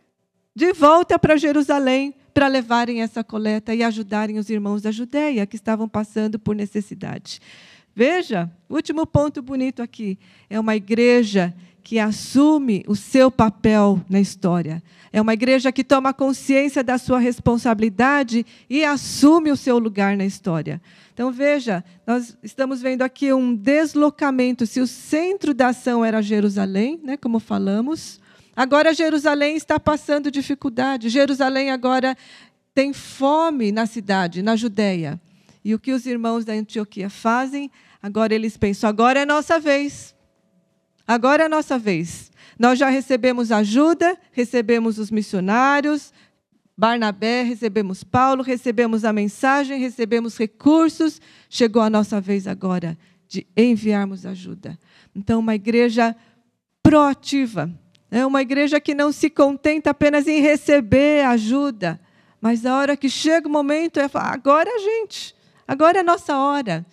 de 0.54 0.72
volta 0.72 1.18
para 1.18 1.36
Jerusalém 1.36 2.14
para 2.32 2.48
levarem 2.48 3.02
essa 3.02 3.24
coleta 3.24 3.74
e 3.74 3.82
ajudarem 3.82 4.38
os 4.38 4.48
irmãos 4.48 4.82
da 4.82 4.90
Judéia 4.90 5.46
que 5.46 5.56
estavam 5.56 5.88
passando 5.88 6.38
por 6.38 6.54
necessidade. 6.54 7.40
Veja, 7.98 8.50
último 8.68 9.06
ponto 9.06 9.40
bonito 9.40 9.82
aqui. 9.82 10.18
É 10.50 10.60
uma 10.60 10.76
igreja 10.76 11.54
que 11.82 11.98
assume 11.98 12.84
o 12.86 12.94
seu 12.94 13.30
papel 13.30 14.04
na 14.06 14.20
história. 14.20 14.82
É 15.10 15.18
uma 15.18 15.32
igreja 15.32 15.72
que 15.72 15.82
toma 15.82 16.12
consciência 16.12 16.84
da 16.84 16.98
sua 16.98 17.18
responsabilidade 17.18 18.44
e 18.68 18.84
assume 18.84 19.50
o 19.50 19.56
seu 19.56 19.78
lugar 19.78 20.14
na 20.14 20.26
história. 20.26 20.78
Então, 21.14 21.32
veja, 21.32 21.82
nós 22.06 22.36
estamos 22.42 22.82
vendo 22.82 23.00
aqui 23.00 23.32
um 23.32 23.54
deslocamento. 23.54 24.66
Se 24.66 24.78
o 24.78 24.86
centro 24.86 25.54
da 25.54 25.68
ação 25.68 26.04
era 26.04 26.20
Jerusalém, 26.20 27.00
né, 27.02 27.16
como 27.16 27.38
falamos, 27.38 28.20
agora 28.54 28.92
Jerusalém 28.92 29.56
está 29.56 29.80
passando 29.80 30.30
dificuldade. 30.30 31.08
Jerusalém 31.08 31.70
agora 31.70 32.14
tem 32.74 32.92
fome 32.92 33.72
na 33.72 33.86
cidade, 33.86 34.42
na 34.42 34.54
Judéia. 34.54 35.18
E 35.64 35.74
o 35.74 35.78
que 35.80 35.92
os 35.92 36.04
irmãos 36.04 36.44
da 36.44 36.52
Antioquia 36.52 37.08
fazem? 37.08 37.70
Agora 38.06 38.32
eles 38.32 38.56
pensam: 38.56 38.88
agora 38.88 39.18
é 39.18 39.26
nossa 39.26 39.58
vez. 39.58 40.14
Agora 41.04 41.46
é 41.46 41.48
nossa 41.48 41.76
vez. 41.76 42.30
Nós 42.56 42.78
já 42.78 42.88
recebemos 42.88 43.50
ajuda, 43.50 44.16
recebemos 44.30 44.96
os 45.00 45.10
missionários, 45.10 46.12
Barnabé, 46.76 47.42
recebemos 47.42 48.04
Paulo, 48.04 48.44
recebemos 48.44 49.04
a 49.04 49.12
mensagem, 49.12 49.80
recebemos 49.80 50.38
recursos. 50.38 51.20
Chegou 51.50 51.82
a 51.82 51.90
nossa 51.90 52.20
vez 52.20 52.46
agora 52.46 52.96
de 53.26 53.44
enviarmos 53.56 54.24
ajuda. 54.24 54.78
Então, 55.12 55.40
uma 55.40 55.56
igreja 55.56 56.14
proativa. 56.84 57.68
É 58.08 58.24
uma 58.24 58.40
igreja 58.40 58.80
que 58.80 58.94
não 58.94 59.10
se 59.10 59.28
contenta 59.28 59.90
apenas 59.90 60.28
em 60.28 60.40
receber 60.40 61.26
ajuda, 61.26 62.00
mas 62.40 62.64
a 62.64 62.76
hora 62.76 62.96
que 62.96 63.08
chega 63.08 63.48
o 63.48 63.50
momento 63.50 63.98
é 63.98 64.06
falar: 64.06 64.32
agora 64.32 64.70
a 64.70 64.78
gente, 64.78 65.34
agora 65.66 65.98
é 65.98 66.02
a 66.02 66.04
nossa 66.04 66.38
hora. 66.38 66.86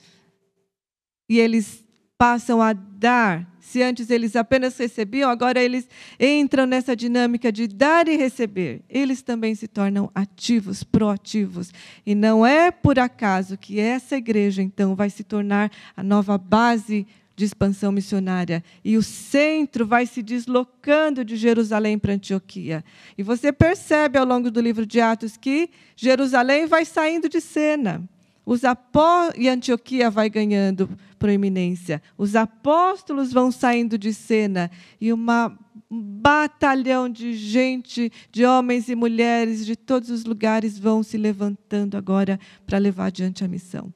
E 1.27 1.39
eles 1.39 1.83
passam 2.17 2.61
a 2.61 2.73
dar 2.73 3.53
se 3.63 3.81
antes 3.81 4.09
eles 4.11 4.35
apenas 4.35 4.77
recebiam, 4.77 5.29
agora 5.31 5.59
eles 5.59 5.87
entram 6.19 6.67
nessa 6.67 6.95
dinâmica 6.95 7.51
de 7.51 7.65
dar 7.65 8.07
e 8.07 8.15
receber. 8.15 8.83
Eles 8.87 9.23
também 9.23 9.55
se 9.55 9.67
tornam 9.67 10.11
ativos, 10.13 10.83
proativos. 10.83 11.71
E 12.05 12.13
não 12.13 12.45
é 12.45 12.69
por 12.69 12.99
acaso 12.99 13.57
que 13.57 13.79
essa 13.79 14.15
igreja, 14.15 14.61
então, 14.61 14.95
vai 14.95 15.09
se 15.09 15.23
tornar 15.23 15.71
a 15.97 16.03
nova 16.03 16.37
base 16.37 17.07
de 17.35 17.45
expansão 17.45 17.91
missionária. 17.91 18.63
E 18.85 18.95
o 18.95 19.01
centro 19.01 19.87
vai 19.87 20.05
se 20.05 20.21
deslocando 20.21 21.25
de 21.25 21.35
Jerusalém 21.35 21.97
para 21.97 22.13
Antioquia. 22.13 22.85
E 23.17 23.23
você 23.23 23.51
percebe 23.51 24.19
ao 24.19 24.25
longo 24.25 24.51
do 24.51 24.61
livro 24.61 24.85
de 24.85 25.01
Atos 25.01 25.35
que 25.35 25.69
Jerusalém 25.95 26.67
vai 26.67 26.85
saindo 26.85 27.27
de 27.27 27.41
cena. 27.41 28.07
Os 28.45 28.63
apó... 28.63 29.31
E 29.37 29.47
Antioquia 29.47 30.09
vai 30.09 30.29
ganhando 30.29 30.89
proeminência. 31.17 32.01
Os 32.17 32.35
apóstolos 32.35 33.31
vão 33.31 33.51
saindo 33.51 33.97
de 33.97 34.13
cena 34.13 34.69
e 34.99 35.13
uma 35.13 35.57
um 35.93 36.01
batalhão 36.01 37.07
de 37.07 37.33
gente, 37.33 38.11
de 38.31 38.43
homens 38.45 38.89
e 38.89 38.95
mulheres 38.95 39.63
de 39.63 39.75
todos 39.75 40.09
os 40.09 40.25
lugares 40.25 40.79
vão 40.79 41.03
se 41.03 41.17
levantando 41.17 41.95
agora 41.95 42.39
para 42.65 42.79
levar 42.79 43.05
adiante 43.05 43.43
a 43.43 43.47
missão. 43.47 43.93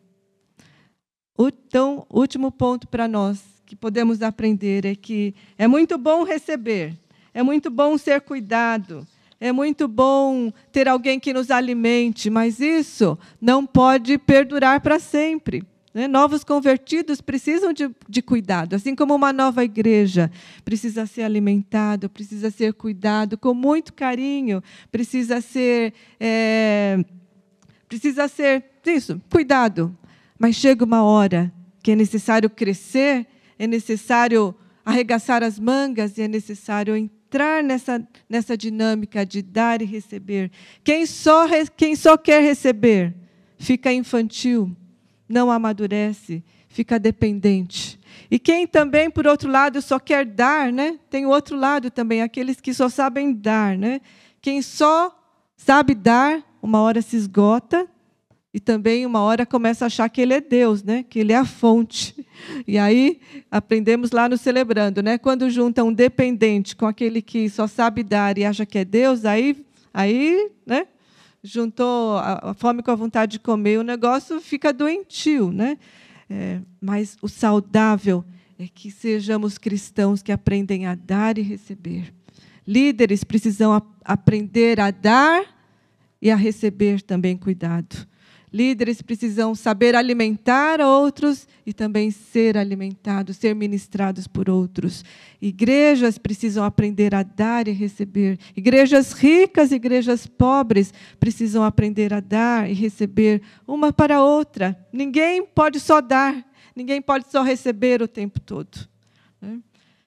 Então, 1.39 2.05
último 2.09 2.51
ponto 2.51 2.87
para 2.87 3.07
nós 3.07 3.43
que 3.65 3.75
podemos 3.75 4.21
aprender 4.21 4.85
é 4.85 4.95
que 4.95 5.33
é 5.57 5.67
muito 5.67 5.97
bom 5.97 6.23
receber, 6.23 6.95
é 7.33 7.41
muito 7.41 7.69
bom 7.69 7.97
ser 7.97 8.21
cuidado, 8.21 9.05
é 9.39 9.51
muito 9.51 9.87
bom 9.87 10.51
ter 10.71 10.87
alguém 10.87 11.19
que 11.19 11.33
nos 11.33 11.51
alimente, 11.51 12.29
mas 12.29 12.59
isso 12.59 13.17
não 13.39 13.65
pode 13.65 14.17
perdurar 14.17 14.81
para 14.81 14.99
sempre. 14.99 15.63
Né? 15.93 16.07
Novos 16.07 16.43
convertidos 16.43 17.21
precisam 17.21 17.71
de, 17.71 17.89
de, 18.07 18.21
cuidado, 18.21 18.75
assim 18.75 18.95
como 18.95 19.15
uma 19.15 19.31
nova 19.31 19.63
igreja 19.63 20.31
precisa 20.63 21.05
ser 21.05 21.23
alimentado, 21.23 22.09
precisa 22.09 22.51
ser 22.51 22.73
cuidado 22.73 23.37
com 23.37 23.53
muito 23.53 23.93
carinho, 23.93 24.61
precisa 24.91 25.41
ser, 25.41 25.93
é, 26.19 27.03
precisa 27.87 28.27
ser 28.27 28.63
isso, 28.85 29.21
cuidado. 29.29 29.95
Mas 30.37 30.55
chega 30.55 30.85
uma 30.85 31.03
hora 31.03 31.51
que 31.81 31.91
é 31.91 31.95
necessário 31.95 32.49
crescer, 32.49 33.25
é 33.57 33.65
necessário 33.65 34.53
arregaçar 34.85 35.43
as 35.43 35.59
mangas 35.59 36.17
e 36.17 36.21
é 36.21 36.27
necessário 36.27 36.95
entrar 37.27 37.61
nessa, 37.61 38.07
nessa 38.29 38.57
dinâmica 38.57 39.25
de 39.25 39.41
dar 39.41 39.81
e 39.81 39.85
receber. 39.85 40.49
Quem 40.81 41.05
só, 41.05 41.45
quem 41.75 41.93
só 41.93 42.17
quer 42.17 42.41
receber 42.41 43.13
fica 43.59 43.91
infantil, 43.91 44.73
não 45.27 45.51
amadurece, 45.51 46.41
fica 46.69 46.97
dependente. 46.97 47.99
E 48.31 48.39
quem 48.39 48.65
também, 48.65 49.09
por 49.09 49.27
outro 49.27 49.51
lado, 49.51 49.81
só 49.81 49.99
quer 49.99 50.25
dar, 50.25 50.71
né? 50.71 50.97
tem 51.09 51.25
o 51.25 51.29
outro 51.29 51.57
lado 51.57 51.91
também, 51.91 52.21
aqueles 52.21 52.61
que 52.61 52.73
só 52.73 52.87
sabem 52.87 53.33
dar. 53.33 53.77
Né? 53.77 53.99
Quem 54.41 54.61
só 54.61 55.13
sabe 55.57 55.93
dar, 55.93 56.41
uma 56.61 56.79
hora 56.79 57.01
se 57.01 57.17
esgota 57.17 57.89
e 58.57 58.59
também, 58.59 59.05
uma 59.05 59.19
hora, 59.19 59.45
começa 59.45 59.85
a 59.85 59.87
achar 59.87 60.09
que 60.09 60.19
ele 60.19 60.33
é 60.33 60.41
Deus, 60.41 60.81
né? 60.81 61.05
que 61.07 61.19
ele 61.19 61.31
é 61.31 61.35
a 61.35 61.45
fonte. 61.45 62.25
E 62.67 62.75
aí, 62.75 63.19
aprendemos 63.51 64.09
lá 64.09 64.27
no 64.27 64.35
Celebrando, 64.35 65.03
né? 65.03 65.19
quando 65.19 65.47
junta 65.47 65.83
um 65.83 65.93
dependente 65.93 66.75
com 66.75 66.87
aquele 66.87 67.21
que 67.21 67.47
só 67.49 67.67
sabe 67.67 68.01
dar 68.01 68.35
e 68.35 68.43
acha 68.43 68.65
que 68.65 68.79
é 68.79 68.83
Deus, 68.83 69.25
aí, 69.25 69.63
aí 69.93 70.49
né? 70.65 70.87
juntou 71.43 72.17
a, 72.17 72.55
fome 72.57 72.81
com 72.81 72.89
a 72.89 72.95
vontade 72.95 73.33
de 73.33 73.39
comer, 73.39 73.77
o 73.77 73.83
negócio 73.83 74.41
fica 74.41 74.73
doentio. 74.73 75.51
Né? 75.51 75.77
É, 76.27 76.59
mas 76.81 77.15
o 77.21 77.27
saudável 77.27 78.25
é 78.57 78.67
que 78.67 78.89
sejamos 78.89 79.59
cristãos 79.59 80.23
que 80.23 80.31
aprendem 80.31 80.87
a 80.87 80.95
dar 80.95 81.37
e 81.37 81.43
receber. 81.43 82.11
Líderes 82.65 83.23
precisam 83.23 83.79
aprender 84.03 84.79
a 84.79 84.89
dar 84.89 85.45
e 86.19 86.31
a 86.31 86.35
receber 86.35 87.03
também 87.03 87.37
cuidado. 87.37 88.07
Líderes 88.51 89.01
precisam 89.01 89.53
saber 89.53 89.93
alimentar 89.93 90.79
outros 90.79 91.45
e 91.65 91.73
também 91.73 92.09
ser 92.11 92.57
alimentados, 92.57 93.35
ser 93.35 93.53
ministrados 93.53 94.25
por 94.25 94.49
outros. 94.49 95.03
Igrejas 95.41 96.17
precisam 96.17 96.63
aprender 96.63 97.13
a 97.13 97.23
dar 97.23 97.67
e 97.67 97.71
receber. 97.71 98.39
Igrejas 98.55 99.11
ricas, 99.11 99.73
igrejas 99.73 100.25
pobres 100.25 100.93
precisam 101.19 101.61
aprender 101.61 102.13
a 102.13 102.21
dar 102.21 102.69
e 102.69 102.73
receber 102.73 103.41
uma 103.67 103.91
para 103.91 104.15
a 104.15 104.23
outra. 104.23 104.77
Ninguém 104.93 105.45
pode 105.45 105.77
só 105.81 105.99
dar, 105.99 106.49
ninguém 106.73 107.01
pode 107.01 107.29
só 107.29 107.43
receber 107.43 108.01
o 108.01 108.07
tempo 108.07 108.39
todo. 108.39 108.87
Né? 109.41 109.59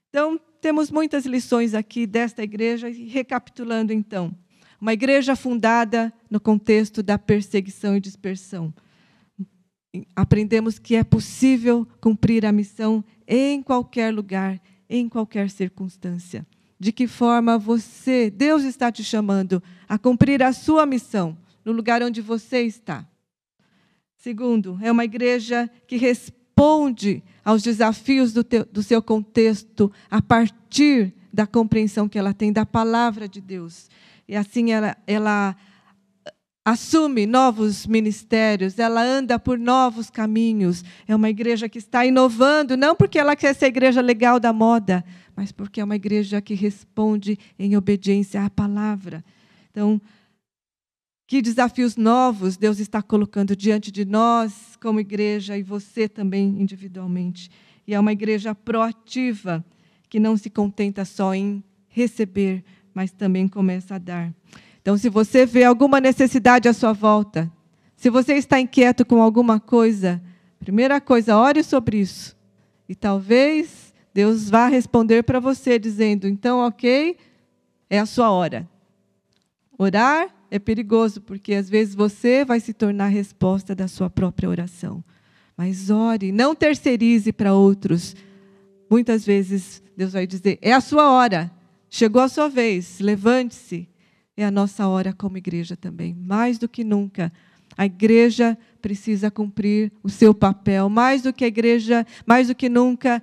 Então, 0.09 0.41
temos 0.63 0.91
muitas 0.91 1.27
lições 1.27 1.75
aqui 1.75 2.07
desta 2.07 2.43
igreja, 2.43 2.89
e 2.89 3.07
recapitulando 3.07 3.93
então. 3.93 4.35
Uma 4.81 4.95
igreja 4.95 5.37
fundada 5.37 6.11
no 6.31 6.41
contexto 6.41 7.03
da 7.03 7.19
perseguição 7.19 7.95
e 7.95 8.01
dispersão. 8.01 8.73
Aprendemos 10.17 10.79
que 10.79 10.97
é 10.97 11.05
possível 11.05 11.87
cumprir 12.01 12.47
a 12.47 12.53
missão 12.53 13.05
em 13.27 13.63
qualquer 13.63 14.15
lugar, 14.15 14.59
em 14.89 15.07
qualquer 15.07 15.51
circunstância. 15.51 16.47
De 16.79 16.93
que 16.93 17.07
forma 17.07 17.59
você, 17.59 18.31
Deus 18.31 18.63
está 18.63 18.91
te 18.91 19.05
chamando 19.05 19.63
a 19.87 19.99
cumprir 19.99 20.43
a 20.43 20.53
sua 20.53 20.87
missão 20.87 21.37
no 21.63 21.73
lugar 21.73 22.03
onde 22.03 22.23
você 22.23 22.63
está. 22.63 23.07
Segundo, 24.17 24.79
é 24.81 24.91
uma 24.91 25.05
igreja 25.05 25.71
que 25.87 25.97
responde 25.97 27.23
aos 27.45 27.63
desafios 27.63 28.33
do, 28.33 28.43
teu, 28.43 28.65
do 28.65 28.83
seu 28.83 29.03
contexto 29.03 29.93
a 30.11 30.23
partir 30.23 31.13
da 31.31 31.47
compreensão 31.47 32.09
que 32.09 32.19
ela 32.19 32.33
tem 32.33 32.51
da 32.51 32.65
palavra 32.65 33.29
de 33.29 33.43
Deus 33.43 33.89
e 34.31 34.37
assim 34.37 34.71
ela, 34.71 34.97
ela 35.09 35.57
assume 36.65 37.27
novos 37.27 37.85
ministérios, 37.85 38.79
ela 38.79 39.03
anda 39.03 39.41
por 39.41 39.59
novos 39.59 40.09
caminhos. 40.09 40.85
É 41.09 41.17
uma 41.17 41.29
igreja 41.29 41.69
que 41.69 41.79
está 41.79 42.07
inovando, 42.07 42.77
não 42.77 42.95
porque 42.95 43.19
ela 43.19 43.35
quer 43.35 43.53
ser 43.57 43.65
a 43.65 43.69
igreja 43.69 44.01
legal 44.01 44.39
da 44.39 44.53
moda, 44.53 45.05
mas 45.35 45.51
porque 45.51 45.81
é 45.81 45.85
uma 45.85 45.97
igreja 45.97 46.41
que 46.41 46.55
responde 46.55 47.37
em 47.59 47.77
obediência 47.77 48.45
à 48.45 48.49
palavra. 48.49 49.25
Então, 49.73 50.01
que 51.27 51.43
desafios 51.43 51.97
novos 51.97 52.57
Deus 52.57 52.79
está 52.79 53.03
colocando 53.03 53.57
diante 53.57 53.91
de 53.91 54.05
nós, 54.05 54.77
como 54.81 55.01
igreja, 55.01 55.59
e 55.59 55.63
você 55.65 56.09
também 56.09 56.61
individualmente. 56.63 57.51
E 57.85 57.95
é 57.95 57.99
uma 57.99 58.13
igreja 58.13 58.55
proativa, 58.55 59.65
que 60.09 60.21
não 60.21 60.37
se 60.37 60.49
contenta 60.49 61.05
só 61.05 61.35
em 61.35 61.65
receber, 61.89 62.63
mas 62.95 63.11
também 63.11 63.49
começa 63.49 63.95
a 63.95 63.99
dar. 63.99 64.33
Então, 64.81 64.97
se 64.97 65.09
você 65.09 65.45
vê 65.45 65.65
alguma 65.65 66.01
necessidade 66.01 66.69
à 66.69 66.73
sua 66.73 66.93
volta, 66.93 67.51
se 67.97 68.09
você 68.09 68.35
está 68.35 68.59
inquieto 68.59 69.05
com 69.05 69.23
alguma 69.23 69.61
coisa, 69.61 70.23
primeira 70.59 71.01
coisa, 71.01 71.37
ore 71.37 71.63
sobre 71.63 71.99
isso. 71.99 72.37
E 72.89 72.95
talvez 72.95 73.95
Deus 74.13 74.49
vá 74.49 74.69
responder 74.69 75.23
para 75.23 75.39
você 75.39 75.79
dizendo: 75.79 76.27
então, 76.27 76.61
ok, 76.61 77.17
é 77.89 77.99
a 77.99 78.07
sua 78.07 78.31
hora. 78.31 78.69
Orar 79.79 80.35
é 80.51 80.59
perigoso, 80.59 81.21
porque 81.21 81.55
às 81.55 81.71
vezes 81.71 81.95
você 81.95 82.45
vai 82.45 82.59
se 82.59 82.73
tornar 82.73 83.05
a 83.05 83.09
resposta 83.09 83.75
da 83.75 83.87
sua 83.87 84.11
própria 84.11 84.49
oração. 84.49 85.05
Mas 85.57 85.91
ore, 85.91 86.33
não 86.33 86.55
terceirize 86.55 87.33
para 87.33 87.55
outros. 87.55 88.17
Muitas 88.91 89.25
vezes 89.25 89.83
Deus 89.97 90.13
vai 90.15 90.27
dizer: 90.27 90.59
é 90.63 90.73
a 90.73 90.81
sua 90.81 91.11
hora. 91.11 91.53
Chegou 91.91 92.23
a 92.23 92.29
sua 92.29 92.49
vez, 92.49 93.01
levante-se. 93.01 93.89
É 94.37 94.45
a 94.45 94.51
nossa 94.51 94.87
hora 94.87 95.13
como 95.13 95.37
igreja 95.37 95.77
também. 95.77 96.15
Mais 96.15 96.57
do 96.57 96.69
que 96.69 96.85
nunca, 96.85 97.33
a 97.77 97.85
igreja 97.85 98.57
precisa 98.81 99.31
cumprir 99.31 99.93
o 100.03 100.09
seu 100.09 100.33
papel. 100.33 100.89
Mais 100.89 101.21
do 101.21 101.33
que 101.33 101.45
a 101.45 101.49
igreja, 101.49 102.07
mais 102.25 102.47
do 102.47 102.55
que 102.55 102.69
nunca, 102.69 103.21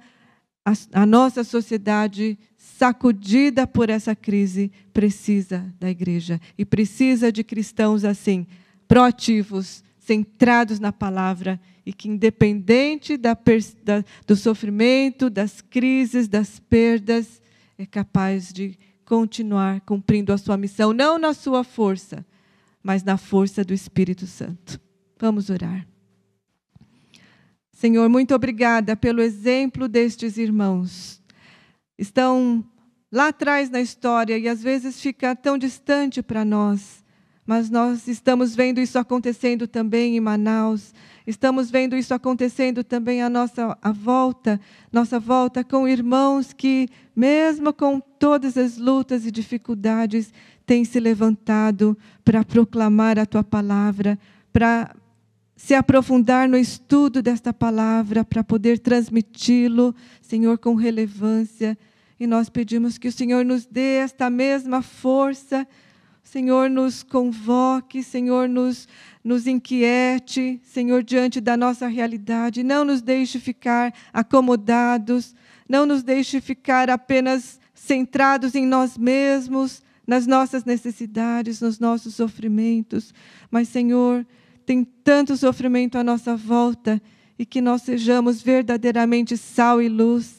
a, 0.66 1.02
a 1.02 1.06
nossa 1.06 1.46
sociedade 1.46 2.38
sacudida 2.58 3.66
por 3.66 3.90
essa 3.90 4.14
crise 4.14 4.70
precisa 4.94 5.74
da 5.80 5.90
igreja 5.90 6.40
e 6.58 6.66
precisa 6.66 7.32
de 7.32 7.44
cristãos 7.44 8.04
assim, 8.04 8.46
proativos, 8.86 9.82
centrados 9.98 10.80
na 10.80 10.92
palavra 10.92 11.60
e 11.86 11.94
que, 11.94 12.10
independente 12.10 13.16
da, 13.16 13.34
da, 13.84 14.04
do 14.28 14.36
sofrimento, 14.36 15.30
das 15.30 15.62
crises, 15.62 16.28
das 16.28 16.60
perdas, 16.60 17.42
é 17.78 17.86
capaz 17.86 18.52
de 18.52 18.78
continuar 19.06 19.82
cumprindo 19.82 20.34
a 20.34 20.38
sua 20.38 20.58
missão, 20.58 20.92
não 20.92 21.18
na 21.18 21.34
sua 21.34 21.64
força, 21.64 22.26
mas 22.84 23.04
na 23.04 23.18
força 23.18 23.64
do 23.64 23.74
Espírito 23.74 24.26
Santo. 24.26 24.80
Vamos 25.20 25.50
orar. 25.50 25.88
Senhor, 27.72 28.10
muito 28.10 28.34
obrigada 28.34 28.96
pelo 28.96 29.22
exemplo 29.22 29.88
destes 29.88 30.38
irmãos. 30.38 31.22
Estão 31.98 32.66
lá 33.12 33.28
atrás 33.28 33.70
na 33.70 33.80
história 33.80 34.38
e 34.38 34.48
às 34.48 34.64
vezes 34.64 35.00
fica 35.00 35.36
tão 35.36 35.58
distante 35.58 36.22
para 36.22 36.44
nós, 36.44 37.04
mas 37.48 37.72
nós 37.72 38.08
estamos 38.08 38.56
vendo 38.56 38.80
isso 38.80 39.00
acontecendo 39.00 39.68
também 39.68 40.16
em 40.18 40.20
Manaus, 40.20 40.94
Estamos 41.28 41.70
vendo 41.70 41.98
isso 41.98 42.14
acontecendo 42.14 42.86
também 42.86 43.22
à 43.22 43.30
nossa 43.30 43.78
à 43.82 43.92
volta, 43.92 44.58
nossa 44.90 45.20
volta 45.20 45.62
com 45.62 45.86
irmãos 45.86 46.54
que, 46.54 46.88
mesmo 47.14 47.74
com 47.74 48.00
todas 48.00 48.58
as 48.58 48.78
lutas 48.78 49.26
e 49.26 49.32
dificuldades, 49.32 50.34
têm 50.66 50.86
se 50.86 51.02
levantado 51.02 51.98
para 52.24 52.46
proclamar 52.46 53.20
a 53.20 53.26
tua 53.26 53.44
palavra, 53.44 54.18
para 54.54 54.96
se 55.54 55.76
aprofundar 55.76 56.48
no 56.48 56.58
estudo 56.58 57.22
desta 57.22 57.54
palavra, 57.54 58.24
para 58.24 58.42
poder 58.42 58.80
transmiti-lo, 58.80 59.94
Senhor, 60.22 60.58
com 60.58 60.76
relevância. 60.76 61.78
E 62.18 62.26
nós 62.26 62.48
pedimos 62.48 62.98
que 62.98 63.10
o 63.10 63.12
Senhor 63.12 63.44
nos 63.44 63.66
dê 63.66 63.98
esta 63.98 64.30
mesma 64.30 64.82
força, 64.82 65.68
Senhor, 66.30 66.70
nos 66.70 67.04
convoque, 67.04 68.04
Senhor, 68.04 68.50
nos 68.50 68.86
nos 69.24 69.48
inquiete, 69.48 70.60
Senhor, 70.62 71.02
diante 71.02 71.40
da 71.40 71.56
nossa 71.56 71.88
realidade. 71.88 72.64
Não 72.64 72.84
nos 72.84 73.02
deixe 73.02 73.40
ficar 73.40 73.94
acomodados, 74.12 75.34
não 75.70 75.86
nos 75.86 76.04
deixe 76.04 76.42
ficar 76.42 76.90
apenas 76.90 77.60
centrados 77.74 78.56
em 78.56 78.66
nós 78.66 78.98
mesmos, 78.98 79.82
nas 80.06 80.28
nossas 80.28 80.66
necessidades, 80.66 81.62
nos 81.62 81.80
nossos 81.80 82.16
sofrimentos. 82.16 83.14
Mas, 83.50 83.70
Senhor, 83.70 84.26
tem 84.66 84.84
tanto 84.84 85.38
sofrimento 85.38 85.98
à 85.98 86.04
nossa 86.04 86.36
volta 86.36 87.02
e 87.40 87.46
que 87.46 87.62
nós 87.62 87.84
sejamos 87.84 88.42
verdadeiramente 88.42 89.38
sal 89.38 89.82
e 89.82 89.88
luz, 89.88 90.37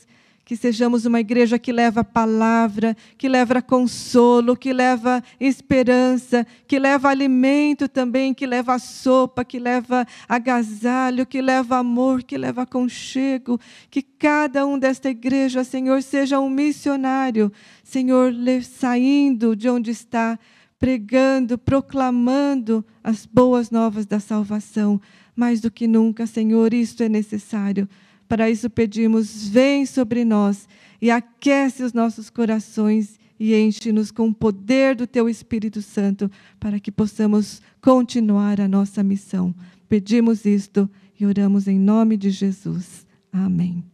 que 0.49 0.57
sejamos 0.57 1.05
uma 1.05 1.21
igreja 1.21 1.59
que 1.59 1.71
leva 1.71 2.03
palavra, 2.03 2.97
que 3.19 3.29
leva 3.29 3.61
consolo, 3.61 4.57
que 4.57 4.73
leva 4.73 5.23
esperança, 5.39 6.47
que 6.67 6.79
leva 6.79 7.11
alimento 7.11 7.87
também, 7.87 8.33
que 8.33 8.47
leva 8.47 8.79
sopa, 8.79 9.45
que 9.45 9.59
leva 9.59 10.07
agasalho, 10.27 11.27
que 11.27 11.43
leva 11.43 11.77
amor, 11.77 12.23
que 12.23 12.39
leva 12.39 12.63
aconchego. 12.63 13.61
Que 13.91 14.01
cada 14.01 14.67
um 14.67 14.79
desta 14.79 15.11
igreja, 15.11 15.65
Senhor, 15.65 16.03
seja 16.03 16.41
um 16.41 16.49
missionário, 16.49 17.53
Senhor, 17.85 18.33
saindo 18.63 19.55
de 19.55 19.69
onde 19.69 19.91
está, 19.91 20.39
pregando, 20.79 21.59
proclamando 21.59 22.83
as 23.05 23.27
boas 23.27 23.71
novas 23.71 24.07
da 24.07 24.19
salvação. 24.19 24.99
Mais 25.37 25.61
do 25.61 25.71
que 25.71 25.87
nunca, 25.87 26.27
Senhor, 26.27 26.73
isto 26.73 27.03
é 27.03 27.09
necessário 27.11 27.87
para 28.29 28.51
isso 28.51 28.69
pedimos: 28.69 29.49
vem 29.49 29.87
sobre 29.87 30.25
nós 30.25 30.69
e 31.01 31.11
aquece 31.11 31.83
os 31.83 31.93
nossos 31.93 32.29
corações 32.29 33.19
e 33.39 33.55
enche-nos 33.55 34.11
com 34.11 34.29
o 34.29 34.35
poder 34.35 34.97
do 34.97 35.07
teu 35.07 35.29
Espírito 35.29 35.81
Santo 35.81 36.31
para 36.59 36.81
que 36.81 36.91
possamos 36.91 37.63
continuar 37.81 38.61
a 38.61 38.69
nossa 38.69 39.03
missão. 39.03 39.55
Pedimos 39.89 40.45
isto 40.45 40.91
e 41.19 41.25
oramos 41.25 41.69
em 41.69 41.79
nome 41.79 42.17
de 42.17 42.31
Jesus. 42.31 43.07
Amém. 43.33 43.85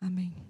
Amém. 0.00 0.41